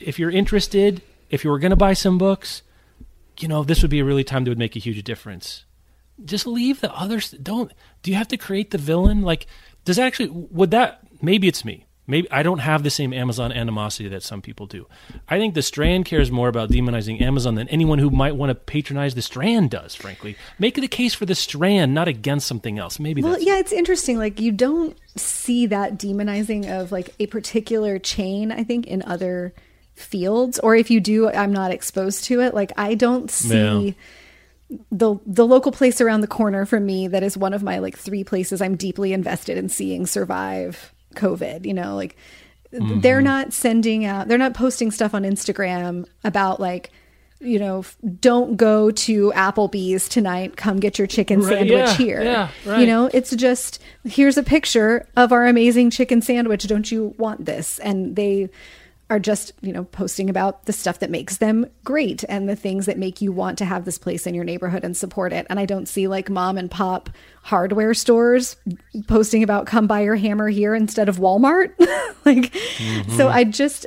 [0.00, 2.62] if you're interested, if you were going to buy some books,
[3.38, 5.64] you know, this would be a really time that would make a huge difference
[6.24, 9.46] just leave the others don't do you have to create the villain like
[9.84, 13.52] does that actually would that maybe it's me Maybe I don't have the same Amazon
[13.52, 14.86] animosity that some people do.
[15.30, 18.54] I think the Strand cares more about demonizing Amazon than anyone who might want to
[18.54, 19.94] patronize the Strand does.
[19.94, 23.00] Frankly, make the case for the Strand, not against something else.
[23.00, 24.18] Maybe Well, yeah, it's interesting.
[24.18, 28.52] Like you don't see that demonizing of like a particular chain.
[28.52, 29.54] I think in other
[29.94, 32.52] fields, or if you do, I'm not exposed to it.
[32.52, 33.96] Like I don't see.
[34.90, 37.96] The, the local place around the corner from me that is one of my like
[37.96, 41.66] three places I'm deeply invested in seeing survive COVID.
[41.66, 42.16] You know, like
[42.72, 43.00] mm-hmm.
[43.00, 46.90] they're not sending out, they're not posting stuff on Instagram about like,
[47.40, 47.84] you know,
[48.20, 50.56] don't go to Applebee's tonight.
[50.56, 52.22] Come get your chicken Right, sandwich yeah, here.
[52.22, 56.66] yeah, You know, it's just here's a picture of our amazing chicken sandwich.
[56.66, 57.78] Don't you want this?
[57.80, 58.48] And they
[59.12, 62.86] are just, you know, posting about the stuff that makes them great and the things
[62.86, 65.46] that make you want to have this place in your neighborhood and support it.
[65.50, 67.10] And I don't see like mom and pop
[67.42, 68.56] hardware stores
[69.08, 71.78] posting about come buy your hammer here instead of Walmart.
[72.24, 73.28] like so mm-hmm.
[73.28, 73.84] I just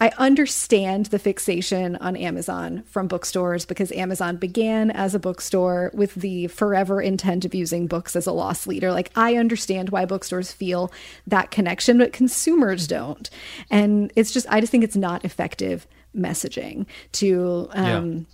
[0.00, 6.14] I understand the fixation on Amazon from bookstores because Amazon began as a bookstore with
[6.14, 8.92] the forever intent of using books as a loss leader.
[8.92, 10.90] Like, I understand why bookstores feel
[11.26, 13.28] that connection, but consumers don't.
[13.70, 15.86] And it's just, I just think it's not effective
[16.16, 18.26] messaging to, um,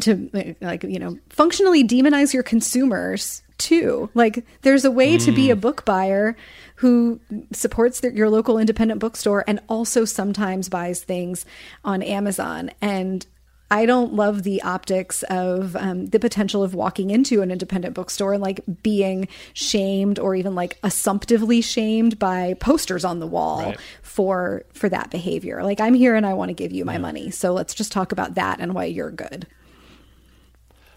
[0.00, 5.50] to like you know functionally demonize your consumers too like there's a way to be
[5.50, 6.36] a book buyer
[6.78, 7.20] who
[7.52, 11.44] supports your local independent bookstore and also sometimes buys things
[11.84, 13.26] on amazon and
[13.70, 18.32] I don't love the optics of um, the potential of walking into an independent bookstore
[18.32, 23.78] and like being shamed or even like assumptively shamed by posters on the wall Right.
[24.00, 25.62] for for that behavior.
[25.62, 27.30] Like I'm here and I want to give you my money.
[27.30, 29.46] So let's just talk about that and why you're good.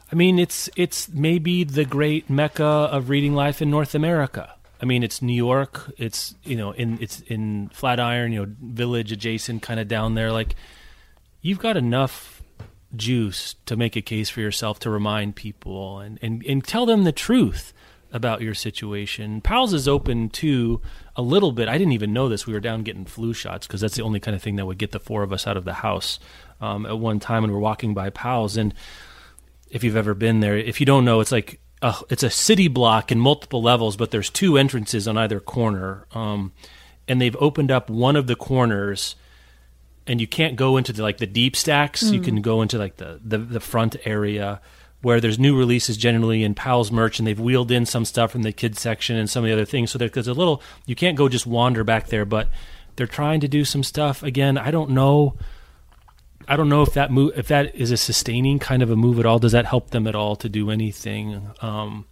[0.09, 4.55] I mean, it's it's maybe the great mecca of reading life in North America.
[4.81, 5.91] I mean, it's New York.
[5.97, 10.31] It's you know in it's in Flatiron, you know, village adjacent, kind of down there.
[10.31, 10.55] Like
[11.41, 12.41] you've got enough
[12.95, 17.03] juice to make a case for yourself to remind people and and and tell them
[17.03, 17.73] the truth
[18.11, 19.39] about your situation.
[19.39, 20.81] Powell's is open to
[21.15, 21.69] a little bit.
[21.69, 22.45] I didn't even know this.
[22.45, 24.77] We were down getting flu shots because that's the only kind of thing that would
[24.77, 26.19] get the four of us out of the house
[26.59, 27.43] um, at one time.
[27.43, 28.73] And we're walking by Powell's and
[29.69, 30.57] if you've ever been there.
[30.57, 34.11] If you don't know, it's like a, it's a city block in multiple levels, but
[34.11, 36.51] there's two entrances on either corner, um,
[37.07, 39.15] and they've opened up one of the corners,
[40.07, 42.03] and you can't go into the like the deep stacks.
[42.11, 44.61] You can go into like the, the the front area
[45.01, 48.43] where there's new releases generally in Powell's merch, and they've wheeled in some stuff from
[48.43, 49.89] the kids section and some of the other things.
[49.91, 52.49] So there- there's a little you can't go just wander back there, but
[52.95, 54.57] they're trying to do some stuff again.
[54.57, 55.35] I don't know.
[56.47, 59.19] I don't know if that move, if that is a sustaining kind of a move
[59.19, 59.39] at all.
[59.39, 61.49] Does that help them at all to do anything?
[61.61, 62.05] Um,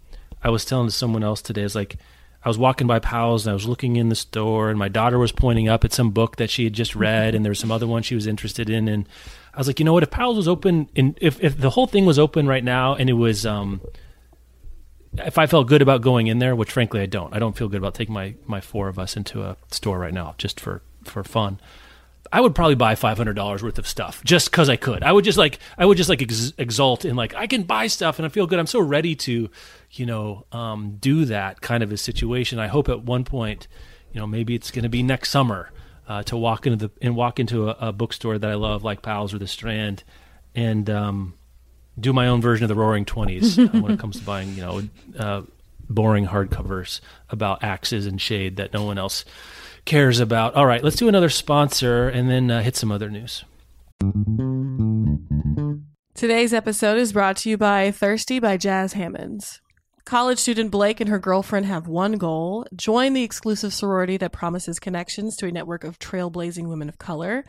[0.44, 1.98] I was telling someone else today, it's like
[2.44, 5.20] I was walking by Powell's and I was looking in the store, and my daughter
[5.20, 7.72] was pointing up at some book that she had just read, and there was some
[7.72, 9.08] other one she was interested in, and
[9.54, 10.04] I was like, you know what?
[10.04, 13.10] If Powell's was open, and if if the whole thing was open right now, and
[13.10, 13.82] it was, um,
[15.18, 17.68] if I felt good about going in there, which frankly I don't, I don't feel
[17.68, 20.82] good about taking my my four of us into a store right now just for
[21.04, 21.60] for fun.
[22.32, 25.04] I would probably buy five hundred dollars worth of stuff just because I could.
[25.04, 27.88] I would just like I would just like ex- exult in like I can buy
[27.88, 28.60] stuff and I feel good.
[28.60, 29.50] I'm so ready to,
[29.92, 32.60] you know, um, do that kind of a situation.
[32.60, 33.68] I hope at one point,
[34.14, 35.72] you know, maybe it's going to be next summer
[36.08, 39.02] uh, to walk into the and walk into a, a bookstore that I love, like
[39.02, 40.04] Powell's or the Strand,
[40.54, 41.34] and um,
[42.00, 44.82] do my own version of the Roaring Twenties when it comes to buying, you know,
[45.18, 45.42] uh,
[45.90, 49.26] boring hardcovers about axes and shade that no one else
[49.90, 50.54] cares about.
[50.54, 53.44] All right, let's do another sponsor and then uh, hit some other news.
[56.14, 59.62] Today's episode is brought to you by Thirsty by Jas Hammonds.
[60.06, 64.80] College student Blake and her girlfriend have one goal join the exclusive sorority that promises
[64.80, 67.44] connections to a network of trailblazing women of color.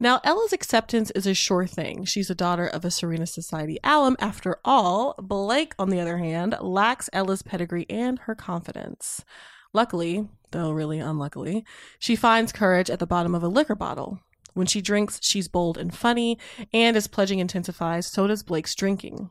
[0.00, 2.04] Now, Ella's acceptance is a sure thing.
[2.04, 4.16] She's a daughter of a Serena Society alum.
[4.18, 9.24] After all, Blake, on the other hand, lacks Ella's pedigree and her confidence.
[9.72, 11.66] Luckily, though really unluckily,
[11.98, 14.20] she finds courage at the bottom of a liquor bottle.
[14.54, 16.38] When she drinks, she's bold and funny,
[16.72, 19.30] and as pledging intensifies, so does Blake's drinking.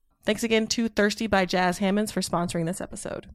[0.23, 3.27] Thanks again to Thirsty by Jas Hammonds for sponsoring this episode.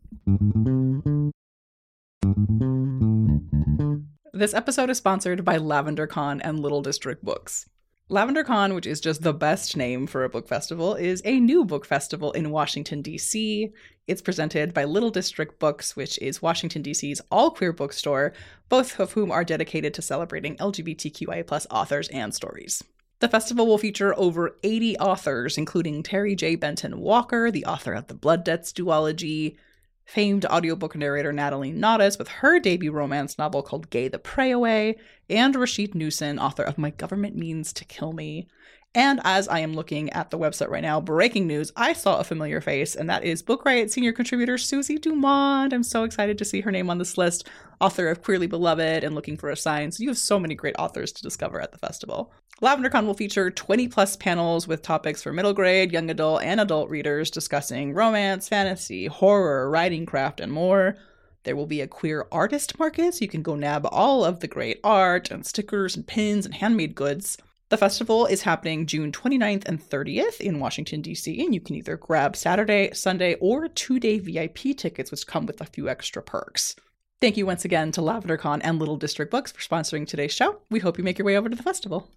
[4.33, 7.69] This episode is sponsored by Lavender Con and Little District Books.
[8.09, 11.65] Lavender Con, which is just the best name for a book festival, is a new
[11.65, 13.73] book festival in Washington, D.C.
[14.07, 18.33] It's presented by Little District Books, which is Washington, D.C.'s all queer bookstore,
[18.69, 22.85] both of whom are dedicated to celebrating LGBTQIA authors and stories.
[23.21, 26.55] The festival will feature over 80 authors, including Terry J.
[26.55, 29.57] Benton Walker, the author of the Blood Debts duology,
[30.05, 34.97] famed audiobook narrator Natalie Naudus with her debut romance novel called Gay the Pray Away,
[35.31, 38.49] and Rasheed Newson, author of My Government Means to Kill Me.
[38.95, 42.25] And as I am looking at the website right now, breaking news, I saw a
[42.25, 45.75] familiar face, and that is Book Riot senior contributor Susie Dumond.
[45.75, 47.49] I'm so excited to see her name on this list,
[47.79, 49.91] author of Queerly Beloved and Looking for a Sign.
[49.91, 52.33] So you have so many great authors to discover at the festival.
[52.63, 56.89] LavenderCon will feature 20 plus panels with topics for middle grade, young adult, and adult
[56.89, 60.97] readers discussing romance, fantasy, horror, writing craft, and more.
[61.45, 64.49] There will be a queer artist market, so you can go nab all of the
[64.49, 67.37] great art and stickers and pins and handmade goods.
[67.69, 71.99] The festival is happening June 29th and 30th in Washington, D.C., and you can either
[71.99, 76.75] grab Saturday, Sunday, or two day VIP tickets, which come with a few extra perks.
[77.19, 80.61] Thank you once again to LavenderCon and Little District Books for sponsoring today's show.
[80.69, 82.11] We hope you make your way over to the festival.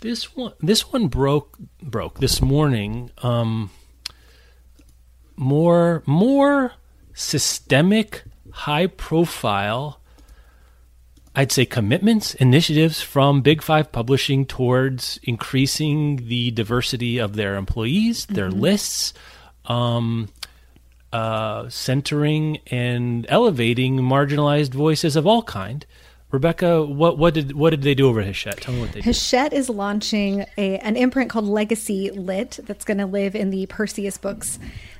[0.00, 3.10] This one, this one broke broke this morning.
[3.22, 3.70] Um,
[5.36, 6.72] more more
[7.12, 10.00] systemic, high profile.
[11.36, 18.26] I'd say commitments, initiatives from Big Five Publishing towards increasing the diversity of their employees,
[18.26, 18.60] their mm-hmm.
[18.60, 19.14] lists,
[19.66, 20.28] um,
[21.14, 25.86] uh, centering and elevating marginalized voices of all kind.
[26.32, 28.60] Rebecca, what what did what did they do over at Hachette?
[28.60, 29.04] Tell me what they did.
[29.04, 33.66] Hachette is launching a, an imprint called Legacy Lit that's going to live in the
[33.66, 34.58] Perseus Books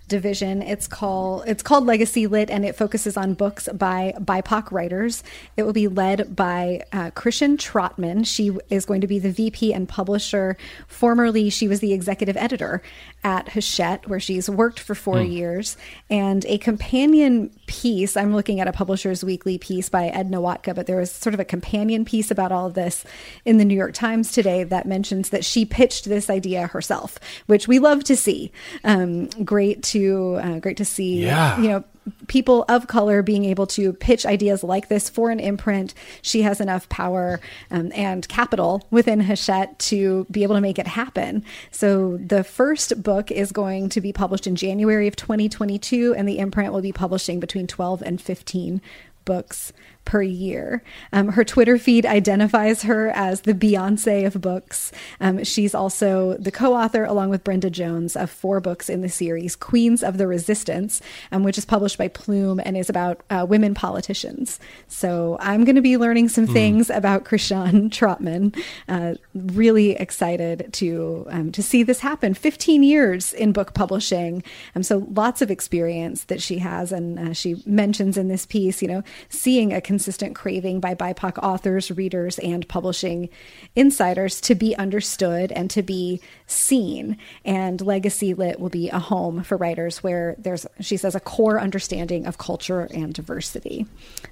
[0.09, 0.63] division.
[0.63, 5.23] It's called it's called Legacy Lit, and it focuses on books by BIPOC writers.
[5.57, 8.25] It will be led by uh, Krishan Trotman.
[8.25, 10.57] She is going to be the VP and publisher.
[10.87, 12.83] Formerly, she was the executive editor
[13.23, 15.33] at Hachette, where she's worked for four mm.
[15.33, 15.77] years.
[16.11, 18.17] And a companion piece.
[18.17, 21.41] I'm looking at a Publishers Weekly piece by Ed Nawotka, but there was sort of
[21.41, 23.05] a companion piece about all of this
[23.45, 27.69] in the New York Times today that mentions that she pitched this idea herself, which
[27.69, 28.53] we love to see.
[28.85, 31.25] Um, great to uh, great to see.
[31.25, 31.61] Yeah.
[31.61, 31.85] You know,
[32.27, 35.95] people of color being able to pitch ideas like this for an imprint.
[36.23, 37.41] She has enough power
[37.71, 41.45] um, and capital within Hachette to be able to make it happen.
[41.71, 46.39] So the first book is going to be published in January of 2022, and the
[46.39, 48.81] imprint will be publishing between 12 and 15
[49.25, 49.73] books
[50.05, 50.83] per year.
[51.13, 54.93] Um, her Twitter feed identifies her as the Beyonce of books.
[55.21, 59.09] Um, she's also the co author, along with Brenda Jones, of four books in the
[59.09, 61.01] series Queens of the Resistance,
[61.33, 64.61] um, which is published by Plume and is about uh, women politicians.
[64.89, 66.53] So I'm going to be learning some mm.
[66.53, 68.55] things about Krishan Trotman.
[68.89, 72.35] Uh, really excited to um, to see this happen.
[72.35, 74.43] 15 years in book publishing.
[74.75, 76.93] Um, so lots of experience that she has.
[76.93, 81.39] And uh, she mentions in this piece, you know, seeing a consistent craving by BIPOC
[81.41, 83.29] authors, readers, and publishing
[83.77, 87.17] insiders to be understood and to be seen.
[87.45, 91.61] And Legacy Lit will be a home for writers where there's, she says, a core
[91.61, 93.87] understanding of culture and diversity.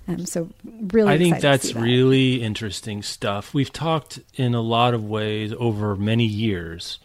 [0.09, 1.81] Um, so, really, I think that's that.
[1.81, 3.55] really interesting stuff.
[3.55, 6.99] We've talked in a lot of ways over many years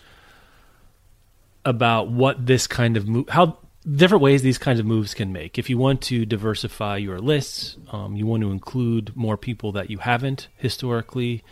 [1.64, 3.60] about what this kind of move, how
[3.96, 5.58] different ways these kinds of moves can make.
[5.58, 9.90] If you want to diversify your lists, um, you want to include more people that
[9.90, 11.44] you haven't historically.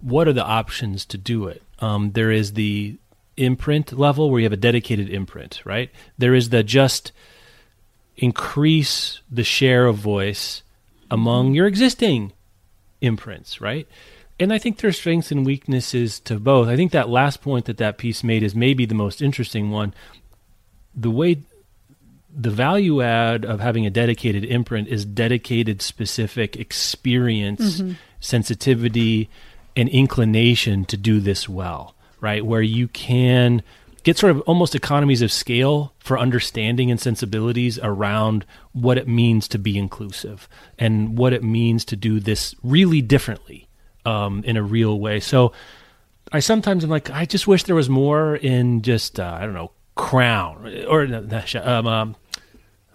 [0.00, 1.62] What are the options to do it?
[1.78, 2.98] Um, there is the
[3.36, 5.90] imprint level where you have a dedicated imprint, right?
[6.18, 7.12] There is the just
[8.16, 10.62] increase the share of voice
[11.10, 12.32] among your existing
[13.00, 13.86] imprints, right?
[14.38, 16.68] And I think there's strengths and weaknesses to both.
[16.68, 19.94] I think that last point that that piece made is maybe the most interesting one.
[20.94, 21.42] The way
[22.36, 27.92] the value add of having a dedicated imprint is dedicated specific experience, mm-hmm.
[28.20, 29.28] sensitivity,
[29.76, 32.44] and inclination to do this well, right?
[32.44, 33.62] Where you can
[34.02, 39.46] get sort of almost economies of scale for understanding and sensibilities around what it means
[39.48, 43.68] to be inclusive and what it means to do this really differently
[44.06, 45.20] um, in a real way.
[45.20, 45.52] So
[46.32, 49.54] I sometimes am like, I just wish there was more in just, uh, I don't
[49.54, 52.16] know, Crown or um, um,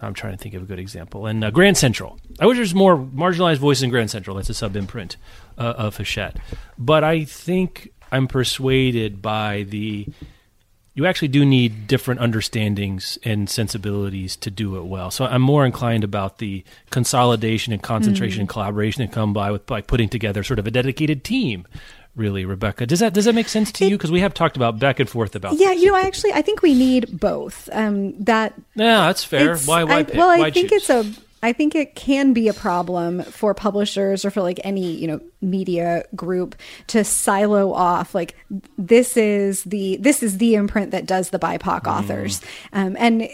[0.00, 1.26] I'm trying to think of a good example.
[1.26, 2.18] And uh, Grand Central.
[2.38, 4.36] I wish there's more marginalized voices in Grand Central.
[4.36, 5.16] That's a sub imprint
[5.56, 6.36] uh, of Hachette.
[6.78, 10.06] But I think I'm persuaded by the
[10.96, 15.10] you actually do need different understandings and sensibilities to do it well.
[15.10, 19.66] So I'm more inclined about the consolidation and concentration and collaboration that come by with
[19.66, 21.66] by putting together sort of a dedicated team.
[22.16, 23.96] Really, Rebecca, does that does that make sense to you?
[23.98, 25.58] Because we have talked about back and forth about.
[25.58, 25.82] Yeah, this.
[25.82, 27.68] you know, I actually I think we need both.
[27.72, 29.58] Um, that yeah, that's fair.
[29.58, 29.84] Why?
[29.84, 29.98] Why?
[29.98, 30.14] I, pick?
[30.14, 30.88] well, I Why think choose?
[30.88, 31.22] it's a.
[31.42, 35.20] I think it can be a problem for publishers or for like any you know
[35.42, 36.56] media group
[36.88, 38.34] to silo off like
[38.78, 41.98] this is the this is the imprint that does the BIPOC Mm.
[41.98, 42.40] authors,
[42.72, 43.28] um, and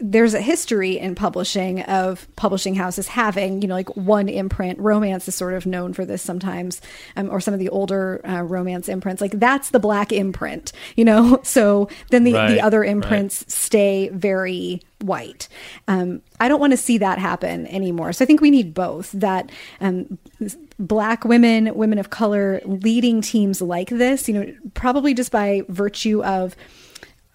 [0.00, 4.78] there's a history in publishing of publishing houses having you know like one imprint.
[4.78, 6.80] Romance is sort of known for this sometimes
[7.16, 9.20] um, or some of the older uh, romance imprints.
[9.20, 11.40] Like that's the black imprint you know?
[11.50, 12.90] So then the, Right, the other right.
[12.90, 15.48] imprints stay very white.
[15.88, 18.12] Um, i don't want to see that happen anymore.
[18.12, 20.18] So i think we need both that um,
[20.78, 26.22] black women women of color leading teams like this you know probably just by virtue
[26.24, 26.56] of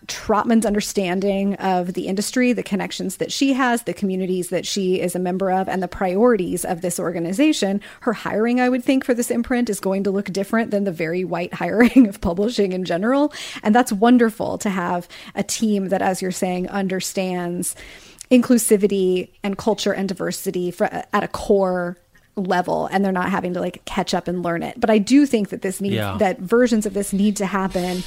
[0.08, 5.16] Trotman's understanding of the industry, the connections that she has, the communities that she is
[5.16, 9.14] a member of, and the priorities of this organization, her hiring, I would think, for
[9.14, 12.86] this imprint is going to look different than the very white hiring of publishing in
[12.86, 13.34] general.
[13.64, 17.76] And that's wonderful to have a team that, as you're saying, understands
[18.32, 21.98] inclusivity and culture and diversity for, at a core
[22.38, 25.26] level and they're not having to like catch up and learn it but i do
[25.26, 26.18] think that this needs Yeah.
[26.20, 28.04] that versions of this need to happen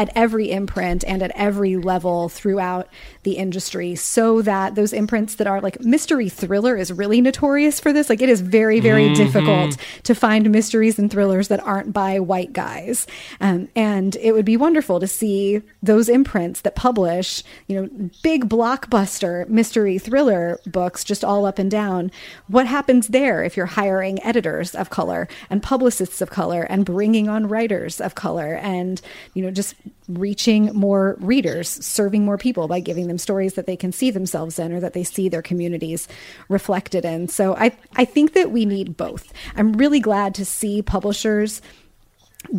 [0.00, 2.88] at every imprint and at every level throughout
[3.22, 7.92] the industry so that those imprints that are like mystery thriller is really notorious for
[7.92, 8.08] this.
[8.08, 12.54] Like it is very very difficult to find mysteries and thrillers that aren't by white
[12.54, 13.06] guys.
[13.42, 18.48] Um, and it would be wonderful to see those imprints that publish you know big
[18.48, 22.10] blockbuster mystery thriller books just all up and down.
[22.46, 27.28] What happens there if you're hiring editors of color and publicists of color and bringing
[27.28, 29.02] on writers of color and
[29.34, 29.74] you know just
[30.08, 34.58] reaching more readers serving more people by giving them stories that they can see themselves
[34.58, 36.08] in or that they see their communities
[36.48, 37.28] reflected in.
[37.28, 39.32] So i i think that we need both.
[39.56, 41.62] I'm really glad to see publishers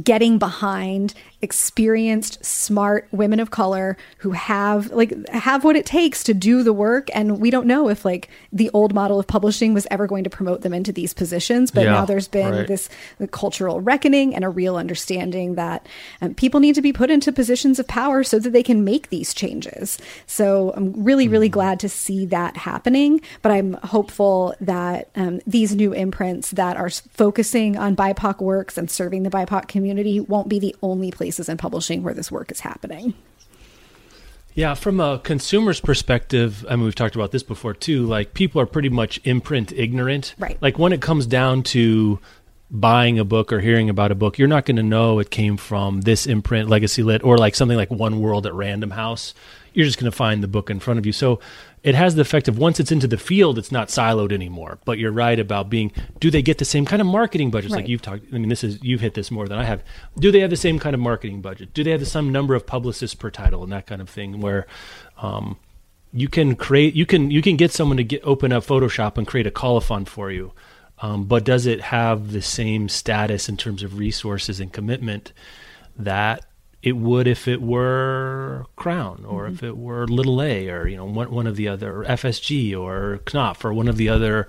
[0.03, 6.33] getting behind experienced smart women of color who have like have what it takes to
[6.33, 9.87] do the work and we don't know if like the old model of publishing was
[9.91, 12.67] ever going to promote them into these positions but Yeah, now there's been right.
[12.67, 12.89] this
[13.31, 15.85] cultural reckoning and a real understanding that
[16.21, 19.09] um, people need to be put into positions of power so that they can make
[19.09, 21.53] these changes so i'm really really Hmm.
[21.53, 26.89] glad to see that happening but i'm hopeful that um, these new imprints that are
[26.89, 31.57] focusing on bipoc works and serving the bipoc community won't be the only places in
[31.57, 33.13] publishing where this work is happening
[34.53, 38.05] Yeah, from a consumer's perspective, I mean, we've talked about this before too.
[38.05, 40.35] Like, people are pretty much imprint ignorant.
[40.37, 40.57] Right.
[40.61, 42.19] Like, when it comes down to
[42.69, 45.55] buying a book or hearing about a book, you're not going to know it came
[45.55, 49.33] from this imprint, Legacy Lit, or like something like One World at Random House.
[49.73, 51.11] You're just going to find the book in front of you.
[51.11, 51.39] So,
[51.83, 54.77] it has the effect of once it's into the field, it's not siloed anymore.
[54.85, 55.91] But you're right about being.
[56.19, 58.25] Do they get the same kind of marketing budgets like you've talked?
[58.31, 59.83] I mean, this is you've hit this more than I have.
[60.17, 61.73] Do they have the same kind of marketing budget?
[61.73, 64.41] Do they have the same number of publicists per title and that kind of thing?
[64.41, 64.67] Where
[65.17, 65.57] um,
[66.13, 69.25] you can create, you can you can get someone to get open up Photoshop and
[69.25, 70.53] create a colophon for you.
[70.99, 75.33] Um, but does it have the same status in terms of resources and commitment
[75.97, 76.45] that
[76.83, 81.05] it would if it were Crown or if it were Little A or you know
[81.05, 84.47] one, one of the other or FSG or Knopf or one of the other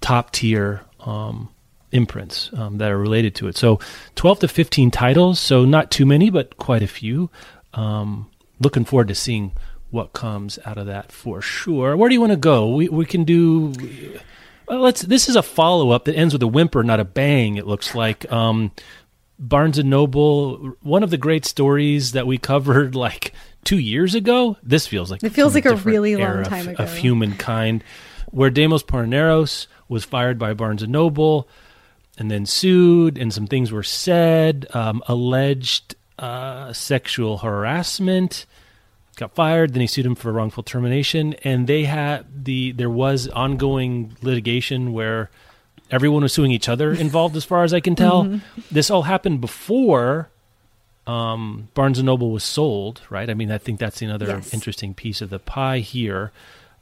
[0.00, 1.48] top tier um,
[1.92, 3.56] imprints um, that are related to it.
[3.56, 3.80] So
[4.16, 7.30] 12 to 15 titles, so not too many, but quite a few.
[7.72, 8.30] Um,
[8.60, 9.52] looking forward to seeing
[9.90, 11.96] what comes out of that for sure.
[11.96, 12.74] Where do you want to go?
[12.74, 13.72] We we can do.
[14.68, 15.02] Well, let's.
[15.02, 17.56] This is a follow up that ends with a whimper, not a bang.
[17.56, 18.30] It looks like.
[18.30, 18.72] Um,
[19.38, 23.32] Barnes and Noble, one of the great stories that we covered like
[23.64, 24.56] two years ago.
[24.62, 26.82] This feels like It feels like a really long time ago.
[26.82, 27.84] of humankind,
[28.30, 31.48] where Demos Parneros was fired by Barnes and Noble,
[32.18, 38.46] and then sued, and some things were said, um, alleged uh, sexual harassment.
[39.16, 39.72] Got fired.
[39.72, 44.92] Then he sued him for wrongful termination, and they had the there was ongoing litigation
[44.92, 45.30] where
[45.90, 48.40] everyone was suing each other involved, as far as I can tell.
[48.70, 50.28] This all happened before
[51.06, 53.30] um, Barnes and Noble was sold, right?
[53.30, 54.52] I mean, I think that's another Yes.
[54.52, 56.32] interesting piece of the pie here.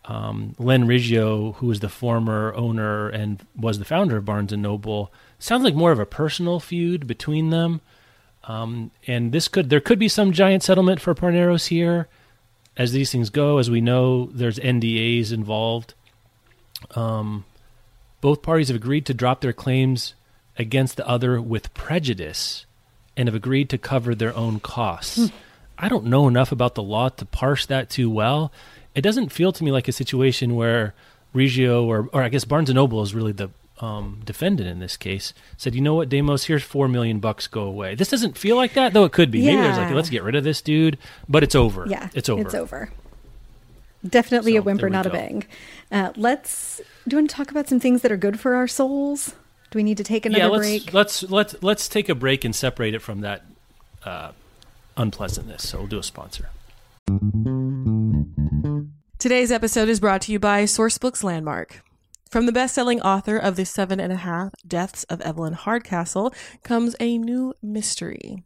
[0.07, 4.63] Um, Len Riggio, who was the former owner and was the founder of Barnes and
[4.63, 7.81] Noble, sounds like more of a personal feud between them.
[8.45, 12.09] Um, and this could there could be some giant settlement for Parneros here,
[12.77, 13.57] as these things go.
[13.57, 15.95] As we know, there's NDAs involved.
[16.95, 17.45] Um,
[18.25, 20.15] both parties have agreed to drop their claims
[20.57, 22.65] against the other with prejudice
[23.19, 25.31] and have agreed to cover their own costs.
[25.77, 28.51] I don't know enough about the law to parse that too well.
[28.95, 30.95] It doesn't feel to me like a situation where
[31.35, 33.51] Riggio or or I guess Barnes and Noble is really the
[33.81, 37.65] um, defendant in this case said, you know what, Demos, here's four million bucks, go
[37.65, 37.95] away.
[37.95, 39.41] This doesn't feel like that, though it could be.
[39.41, 39.51] Yeah.
[39.51, 40.97] Maybe there's like, let's get rid of this dude,
[41.29, 41.85] but it's over.
[41.87, 42.41] Yeah, it's over.
[42.41, 42.91] It's over.
[44.09, 45.45] Definitely So, a whimper, there we not a bang.
[45.91, 46.81] Uh, let's.
[47.09, 49.35] Do you want to talk about some things that are good for our souls?
[49.71, 50.93] Do we need to take another yeah, let's break?
[50.93, 53.45] let's let's let's take a break and separate it from that
[54.05, 54.33] uh,
[54.97, 55.69] unpleasantness.
[55.69, 56.51] So we'll do a sponsor.
[59.19, 61.83] Today's episode is brought to you by Sourcebooks Landmark.
[62.31, 66.97] From the best-selling author of The Seven and a Half Deaths of Evelyn Hardcastle comes
[66.99, 68.43] a new mystery.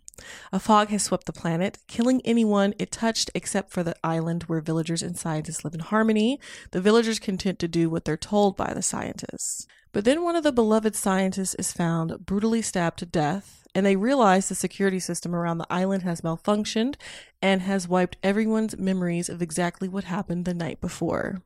[0.53, 4.61] A fog has swept the planet, killing anyone it touched except for the island where
[4.61, 6.41] villagers and scientists live in harmony.
[6.71, 9.67] The villagers content to do what they're told by the scientists.
[9.93, 13.97] But then one of the beloved scientists is found brutally stabbed to death, and they
[13.97, 16.97] realize the security system around the island has malfunctioned
[17.41, 21.43] and has wiped everyone's memories of exactly what happened the night before.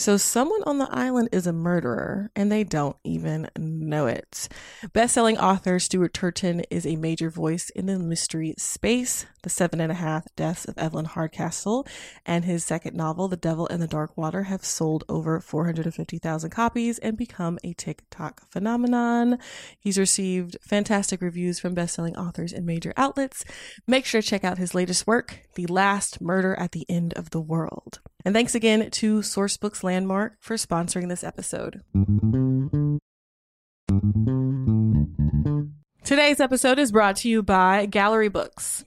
[0.00, 4.48] So, someone on the island is a murderer, and they don't even know it.
[4.94, 9.26] Best-selling author Stuart Turton is a major voice in the mystery space.
[9.42, 11.86] The Seven and a Half Deaths of Evelyn Hardcastle
[12.24, 16.98] and his second novel, The Devil and the Dark Water, have sold over 450,000 copies
[16.98, 19.38] and become a TikTok phenomenon.
[19.78, 23.44] He's received fantastic reviews from best-selling authors and major outlets.
[23.86, 27.30] Make sure to check out his latest work, The Last Murder at the End of
[27.30, 28.00] the World.
[28.24, 31.82] And thanks again to Sourcebooks Landmark for sponsoring this episode.
[36.04, 38.84] Today's episode is brought to you by Gallery Books.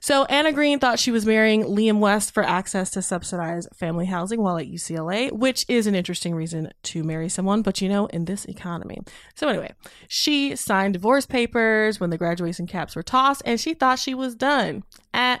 [0.00, 4.42] So, Anna Green thought she was marrying Liam West for access to subsidized family housing
[4.42, 8.24] while at UCLA, which is an interesting reason to marry someone, but you know, in
[8.24, 8.98] this economy.
[9.36, 9.72] So, anyway,
[10.08, 14.34] she signed divorce papers when the graduation caps were tossed, and she thought she was
[14.34, 14.82] done.
[15.14, 15.40] At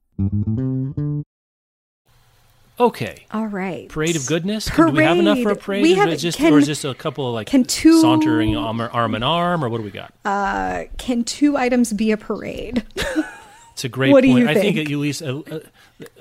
[2.79, 3.25] Okay.
[3.31, 3.87] All right.
[3.89, 4.65] Parade of goodness.
[4.65, 5.61] Do we have enough for a Parade.
[5.63, 5.83] parade?
[5.83, 8.01] We or, have- is just, can- or is just a couple of like can two-
[8.01, 10.13] sauntering arm, arm in arm, or what do we got?
[10.25, 12.83] Uh, can two items be a parade?
[13.73, 14.43] It's a great what do point.
[14.43, 14.91] you I think think?
[14.91, 15.63] at least a,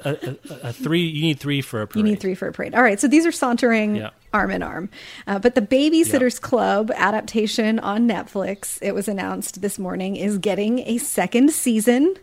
[0.05, 1.03] a, a, a, a three.
[1.03, 2.07] You need three for a parade.
[2.07, 2.77] You need three for a parade.
[2.77, 4.11] All right, so these are sauntering Yeah.
[4.33, 4.89] arm in arm.
[5.27, 10.79] Uh, but the Babysitters Club adaptation on Netflix, it was announced this morning, is getting
[10.89, 12.15] a second season.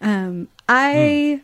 [0.00, 1.42] Um, I.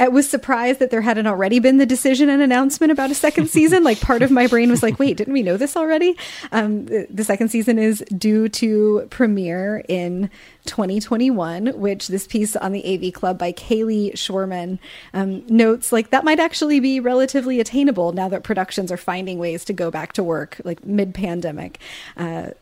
[0.00, 3.48] I was surprised that there hadn't already been the decision and announcement about a second
[3.50, 3.84] season.
[3.84, 6.16] Like part of my brain was like, wait, didn't we know this already?
[6.52, 10.30] Um, the, the second season is due to premiere in
[10.64, 14.78] 2021, which this piece on the AV Club by Kaylee Shorman
[15.12, 19.66] um, notes like that might actually be relatively attainable now that productions are finding ways
[19.66, 21.78] to go back to work like mid pandemic.
[22.16, 22.52] Uh,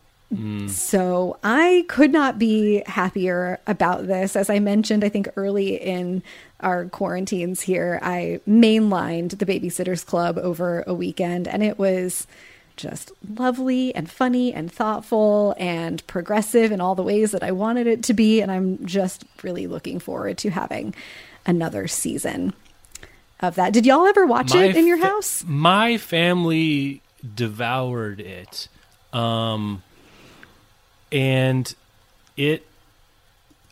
[0.68, 4.36] so I could not be happier about this.
[4.36, 6.22] As I mentioned, I think early in
[6.60, 12.26] our quarantines here, I mainlined the Babysitters Club over a weekend, and it was
[12.76, 17.86] just lovely and funny and thoughtful and progressive in all the ways that I wanted
[17.86, 18.40] it to be.
[18.40, 20.94] And I'm just really looking forward to having
[21.44, 22.54] another season
[23.40, 23.72] of that.
[23.72, 25.44] Did y'all ever watch My it in your fa- house?
[25.46, 27.02] My family
[27.34, 28.68] devoured it,
[29.12, 29.82] um,
[31.12, 31.74] and
[32.36, 32.64] it.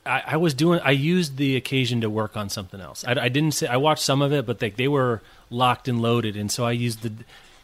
[0.04, 0.80] I, I was doing.
[0.84, 3.04] I used the occasion to work on something else.
[3.04, 5.20] I, I didn't say I watched some of it, but they they were
[5.50, 7.12] locked and loaded, and so I used the.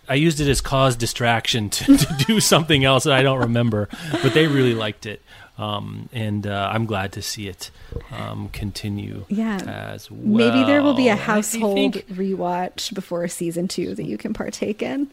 [0.08, 3.88] I used it as cause distraction to, to do something else that I don't remember,
[4.10, 5.22] but they really liked it,
[5.58, 7.70] um, and uh, I'm glad to see it
[8.10, 9.24] um, continue.
[9.28, 9.58] Yeah.
[9.94, 10.20] as well.
[10.20, 14.82] Maybe there will be a household think- rewatch before season two that you can partake
[14.82, 15.10] in.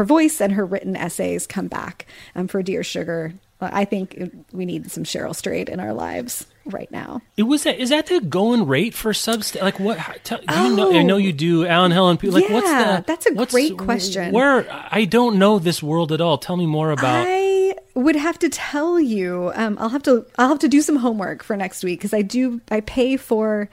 [0.00, 3.34] her voice and her written essays come back um, for Dear Sugar.
[3.60, 7.20] I think we need some Cheryl Strayed in our lives right now.
[7.36, 7.78] It was that.
[7.78, 9.60] Is that the going rate for Substack?
[9.60, 9.98] Like what?
[10.24, 10.90] Tell, do you know?
[10.98, 11.66] I know you do.
[11.66, 12.18] Anne Helen.
[12.22, 12.70] Like what's Oh.
[12.70, 13.04] Yeah, the?
[13.06, 14.32] that's a what's- great question.
[14.32, 16.38] Where I don't know this world at all.
[16.38, 17.26] Tell me more about.
[17.28, 19.52] I would have to tell you.
[19.54, 20.24] Um, I'll have to.
[20.38, 22.62] I'll have to do some homework for next week because I do.
[22.70, 23.68] I pay for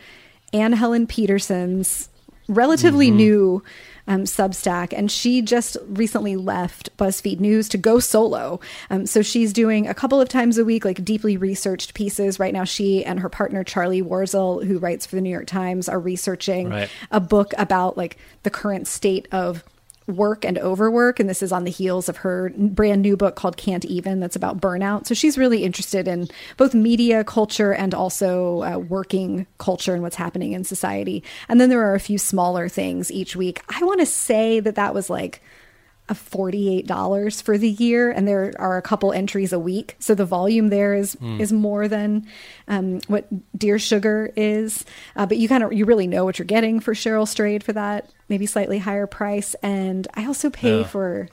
[0.51, 2.09] Anne Helen Petersen's
[2.49, 3.17] relatively Mm-hmm.
[3.17, 3.63] new
[4.07, 8.59] um, Substack, and she just recently left BuzzFeed News to go solo.
[8.89, 12.39] Um, so she's doing a couple of times a week, like deeply researched pieces.
[12.39, 15.89] Right now, she and her partner Charlie Warzel, who writes for the New York Times,
[15.89, 16.89] are researching Right.
[17.11, 19.63] a book about like the current state of
[20.07, 23.57] work and overwork and this is on the heels of her brand new book called
[23.57, 25.05] can't even that's about burnout.
[25.05, 30.15] So she's really interested in both media culture and also uh, working culture and what's
[30.15, 31.23] happening in society.
[31.49, 33.61] And then there are a few smaller things each week.
[33.67, 35.41] I want to say that that was like
[36.09, 39.97] a $48 for the year and there are a couple entries a week.
[39.99, 42.27] So the volume there is is more than
[42.69, 43.27] um, what
[43.57, 44.85] dear sugar is.
[45.17, 47.73] Uh, but you kind of you really know what you're getting for cheryl strayed for
[47.73, 51.27] that maybe slightly higher price and i also pay for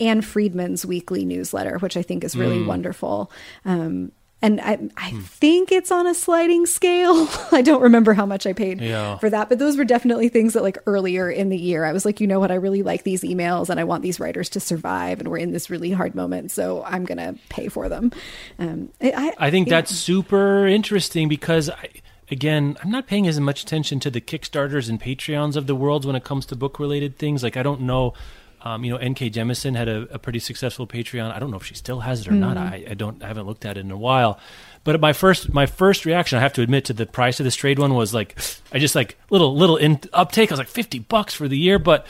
[0.00, 3.30] anne friedman's weekly newsletter which i think is really wonderful
[3.64, 4.12] um,
[4.42, 7.26] and I, I think it's on a sliding scale.
[7.52, 9.16] I don't remember how much I paid Yeah.
[9.16, 12.04] for that, but those were definitely things that like earlier in the year, I was
[12.04, 14.60] like, you know what, I really like these emails and I want these writers to
[14.60, 18.12] survive, and we're in this really hard moment, so I'm gonna pay for them.
[18.58, 19.76] Um, I, I, I think yeah.
[19.76, 21.88] that's super interesting because, I,
[22.30, 26.04] again, I'm not paying as much attention to the Kickstarters and Patreons of the world
[26.04, 27.42] when it comes to book related things.
[27.42, 28.14] Like, I don't know.
[28.62, 29.30] Um, you know, N.K.
[29.30, 31.32] Jemisin had a, a pretty successful Patreon.
[31.32, 32.56] I don't know if she still has it or not.
[32.56, 33.22] I, I don't.
[33.22, 34.40] I haven't looked at it in a while.
[34.82, 37.54] But my first, my first reaction, I have to admit, to the price of this
[37.54, 38.36] trade one was like,
[38.72, 40.50] I just like little little in, uptake.
[40.50, 42.06] I was like fifty bucks for the year, but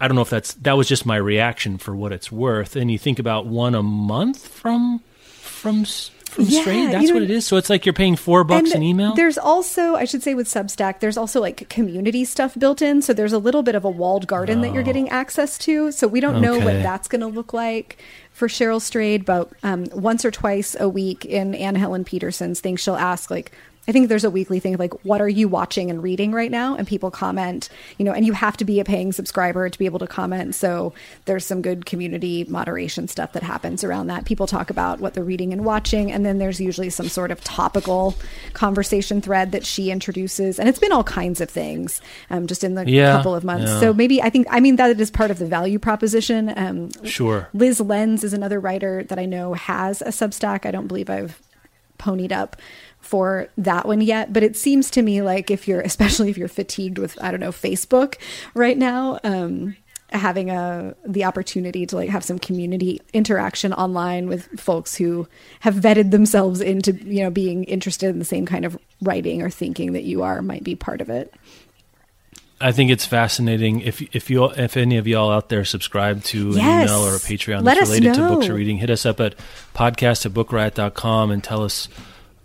[0.00, 2.76] I don't know if that's that was just my reaction for what it's worth.
[2.76, 5.84] And you think about one a month from from
[6.34, 7.46] from Yeah, you that's know- what it is.
[7.46, 9.14] So it's like you're paying four bucks an email.
[9.14, 13.00] There's also, I should say, with Substack, there's also like community stuff built in.
[13.02, 15.92] So there's a little bit of a walled garden that you're getting access to.
[15.92, 17.98] So we don't know what that's going to look like
[18.32, 22.76] for Cheryl Strayed, but um, once or twice a week in Anne Helen Petersen's thing,
[22.76, 23.52] she'll ask like.
[23.86, 26.50] I think there's a weekly thing of like, what are you watching and reading right
[26.50, 26.74] now?
[26.74, 27.68] And people comment,
[27.98, 30.54] you know, and you have to be a paying subscriber to be able to comment.
[30.54, 30.94] So
[31.26, 34.24] there's some good community moderation stuff that happens around that.
[34.24, 36.10] People talk about what they're reading and watching.
[36.10, 38.14] And then there's usually some sort of topical
[38.54, 40.58] conversation thread that she introduces.
[40.58, 43.70] And it's been all kinds of things um, just in the Yeah, couple of months.
[43.70, 43.80] yeah.
[43.80, 46.52] So maybe I think, I mean, that is part of the value proposition.
[46.56, 47.48] Um, Sure.
[47.54, 50.64] Lyz Lenz is another writer that I know has a Substack.
[50.64, 51.40] I don't believe I've
[51.98, 52.56] ponied up
[53.04, 56.48] for that one yet, but it seems to me like if you're, especially if you're
[56.48, 58.16] fatigued with, I don't know, Facebook
[58.54, 59.76] right now, um,
[60.10, 65.26] having a the opportunity to like have some community interaction online with folks who
[65.60, 69.50] have vetted themselves into you know being interested in the same kind of writing or
[69.50, 71.34] thinking that you are might be part of it.
[72.60, 73.80] I think it's fascinating.
[73.80, 76.88] If if you if any of y'all out there subscribe to an Yes.
[76.88, 79.34] email or a Patreon Let that's related to books or reading, hit us up at
[79.74, 81.88] podcast at bookriot.com and tell us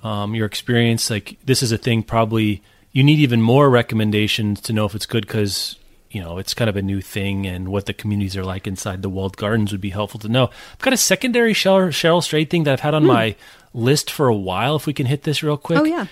[0.03, 1.09] um, your experience.
[1.09, 5.05] Like this is a thing probably you need even more recommendations to know if it's
[5.05, 5.75] good because
[6.09, 9.01] you know it's kind of a new thing and what the communities are like inside
[9.03, 10.49] the walled gardens would be helpful to know.
[10.73, 13.35] I've got a secondary Cheryl, Cheryl Strayed thing that I've had on my
[13.73, 14.75] list for a while.
[14.75, 15.85] If we can hit this real quick Hmm.
[15.85, 16.05] Oh yeah.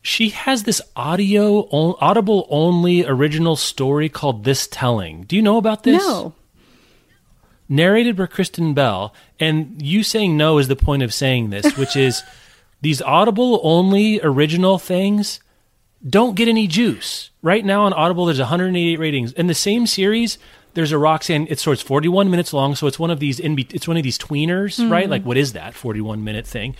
[0.00, 1.68] she has this audio
[2.00, 6.32] audible only original story called this telling do you know about this No.
[7.68, 11.96] narrated by Kristen Bell, and you saying no is the point of saying this, which
[11.96, 12.22] is
[12.80, 15.40] these Audible only original things
[16.08, 17.30] don't get any juice.
[17.42, 19.32] Right now on Audible, there's 188 ratings.
[19.32, 20.38] In the same series,
[20.74, 21.46] there's a Roxane.
[21.50, 22.74] It's so it's 41 minutes long.
[22.76, 23.58] So it's one of these in.
[23.58, 25.08] It's one of these tweeners, right?
[25.10, 26.76] Like what is that 41 minute thing?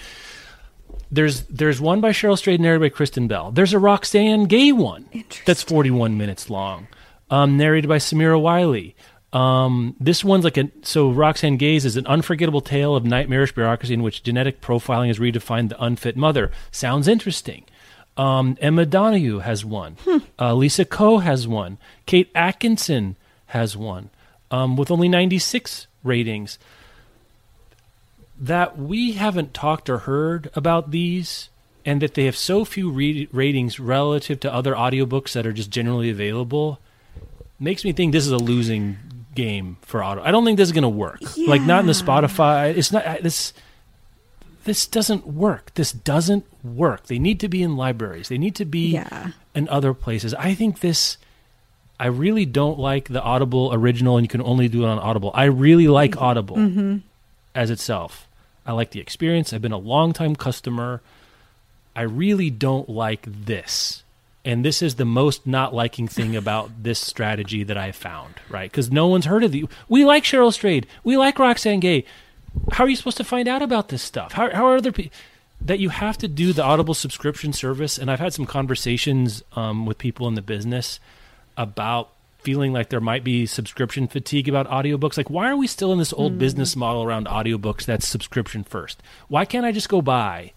[1.11, 3.51] There's there's one by Cheryl Strayed narrated by Kristen Bell.
[3.51, 5.09] There's a Roxane Gay one
[5.47, 6.87] that's 41 minutes long,
[7.31, 8.95] um, narrated by Samira Wiley.
[9.33, 13.93] Um, this one's like a so Roxane Gay's is an unforgettable tale of nightmarish bureaucracy
[13.93, 16.51] in which genetic profiling has redefined the unfit mother.
[16.71, 17.65] Sounds interesting.
[18.17, 19.97] Um, Emma Donoghue has one.
[20.39, 21.79] Uh, Lisa Ko has one.
[22.07, 23.17] Kate Atkinson
[23.47, 24.11] has one
[24.51, 26.59] um, with only 96 ratings.
[28.41, 31.49] That we haven't talked or heard about these,
[31.85, 35.71] and that they have so few re- ratings relative to other audiobooks that are just
[35.71, 36.79] generally available,
[37.59, 38.97] makes me think this is a losing
[39.39, 40.21] game for auto.
[40.21, 41.21] I don't think this is going to work.
[41.47, 42.77] Like not in the Spotify.
[42.77, 43.53] It's not I- this.
[44.65, 45.73] This doesn't work.
[45.75, 47.07] This doesn't work.
[47.07, 48.29] They need to be in libraries.
[48.29, 49.31] They need to be Yeah.
[49.55, 50.35] in other places.
[50.35, 51.17] I think this.
[52.01, 55.31] I really don't like the Audible original, and you can only do it on Audible.
[55.35, 56.25] I really like mm-hmm.
[56.25, 56.97] Audible mm-hmm.
[57.55, 58.27] as itself.
[58.67, 59.53] I like the experience.
[59.53, 61.01] I've been a long-time customer.
[61.97, 64.03] I really don't like this.
[64.45, 68.71] And this is the most not liking thing about this strategy that I found, right?
[68.71, 69.67] Because no one's heard of the.
[69.89, 70.87] We like Cheryl Strayed.
[71.05, 72.05] We like Roxane Gay.
[72.73, 74.33] How are you supposed to find out about this stuff?
[74.33, 75.13] How, how are other people.
[75.61, 77.99] That you have to do the Audible subscription service.
[77.99, 81.01] And I've had some conversations um, with people in the business
[81.57, 85.17] about feeling like there might be subscription fatigue about audiobooks.
[85.17, 89.03] Like, why are we still in this old business model around audiobooks that's subscription first?
[89.27, 90.53] Why can't I just go buy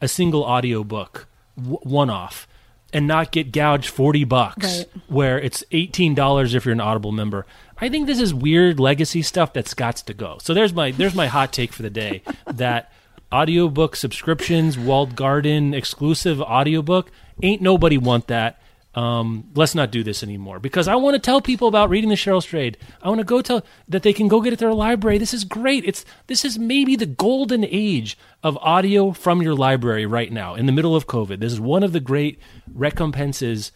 [0.00, 1.26] a single audiobook
[1.56, 2.46] w- one off
[2.92, 4.86] and not get gouged 40 bucks Right.
[5.08, 7.46] where it's $18 if you're an Audible member?
[7.78, 10.38] I think this is weird legacy stuff that's got to go.
[10.40, 12.92] So there's my there's my hot take for the day that
[13.32, 17.10] audiobook subscriptions, walled garden exclusive audiobook,
[17.42, 18.60] ain't nobody want that.
[18.94, 22.16] Um, let's not do this anymore because I want to tell people about reading the
[22.16, 22.76] Cheryl Strayed.
[23.02, 25.16] I want to go tell that they can go get it at their library.
[25.16, 25.84] This is great.
[25.86, 30.66] It's this is maybe the golden age of audio from your library right now in
[30.66, 31.40] the middle of COVID.
[31.40, 32.38] This is one of the great
[32.70, 33.72] recompenses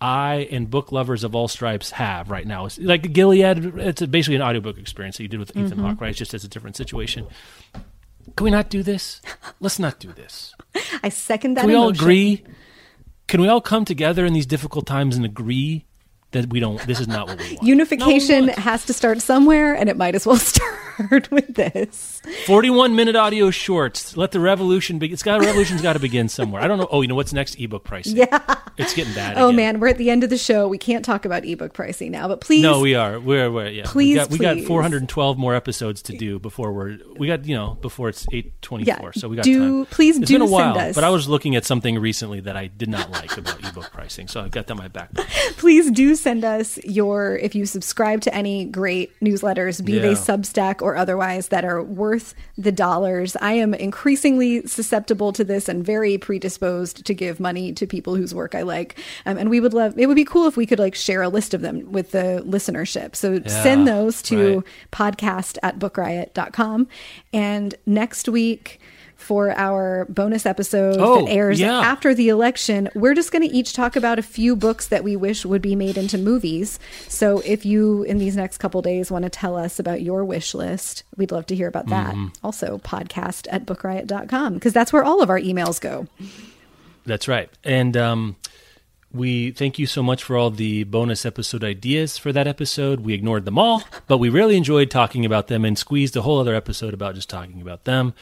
[0.00, 2.66] I and book lovers of all stripes have right now.
[2.66, 6.10] It's like Gilead, it's basically an audiobook experience that you did with Ethan Hawke, right?
[6.10, 7.26] It's just as a different situation.
[8.36, 9.20] Can we not do this?
[9.60, 10.54] Let's not do this.
[11.02, 11.62] I second that.
[11.62, 12.44] Can we all agree?
[13.30, 15.84] Can we all come together in these difficult times and agree
[16.32, 16.84] that we don't?
[16.88, 17.62] This is not what we want.
[17.62, 20.74] Unification No, has to start somewhere, and it might as well start
[21.30, 22.20] with this.
[22.46, 24.16] Forty-one minute audio shorts.
[24.16, 25.14] Let the revolution begin.
[25.14, 26.62] It's got a revolution's got to begin somewhere.
[26.62, 26.88] I don't know.
[26.90, 27.58] Oh, you know what's next?
[27.58, 28.16] Ebook pricing.
[28.16, 28.56] Yeah.
[28.76, 29.36] it's getting bad.
[29.38, 29.56] Oh again.
[29.56, 30.68] man, we're at the end of the show.
[30.68, 32.62] We can't talk about ebook pricing now, but please.
[32.62, 33.18] No, we are.
[33.18, 33.82] We're, we're yeah.
[33.86, 37.54] Please, we got, we got 412 more episodes to do before we're we got you
[37.54, 38.86] know before it's 824.
[38.86, 39.86] Yeah, so we got do- time.
[39.86, 42.40] please It's do been a send while, us- but I was looking at something recently
[42.40, 45.10] that I did not like about ebook pricing, so I've got that in my back.
[45.56, 50.82] please do send us your if you subscribe to any great newsletters be they substack
[50.82, 53.36] or otherwise that are worth the dollars.
[53.40, 58.34] I am increasingly susceptible to this and very predisposed to give money to people whose
[58.34, 58.98] work i like.
[59.26, 61.28] Um, and we would love it would be cool if we could like share a
[61.28, 63.14] list of them with the listenership.
[63.14, 64.64] So send those to right.
[64.92, 66.88] podcast at bookriot.com
[67.32, 68.79] and next week
[69.30, 71.78] for our bonus episode Oh, that airs yeah.
[71.78, 75.14] after the election, we're just going to each talk about a few books that we
[75.14, 76.80] wish would be made into movies.
[77.06, 80.52] So if you, in these next couple days, want to tell us about your wish
[80.52, 82.12] list, we'd love to hear about that.
[82.12, 82.44] Mm-hmm.
[82.44, 86.08] Also, podcast at bookriot.com, because that's where all of our emails go.
[87.06, 87.48] That's right.
[87.62, 88.34] And um,
[89.12, 92.98] we thank you so much for all the bonus episode ideas for that episode.
[92.98, 96.40] We ignored them all, but we really enjoyed talking about them and squeezed a whole
[96.40, 98.12] other episode about just talking about them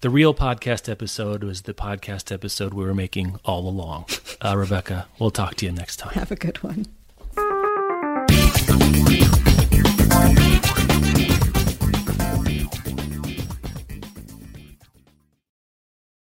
[0.00, 4.06] the real podcast episode was the podcast episode we were making all along.
[4.42, 6.14] Uh, Rebecca, we'll talk to you next time.
[6.14, 6.86] Have a good one.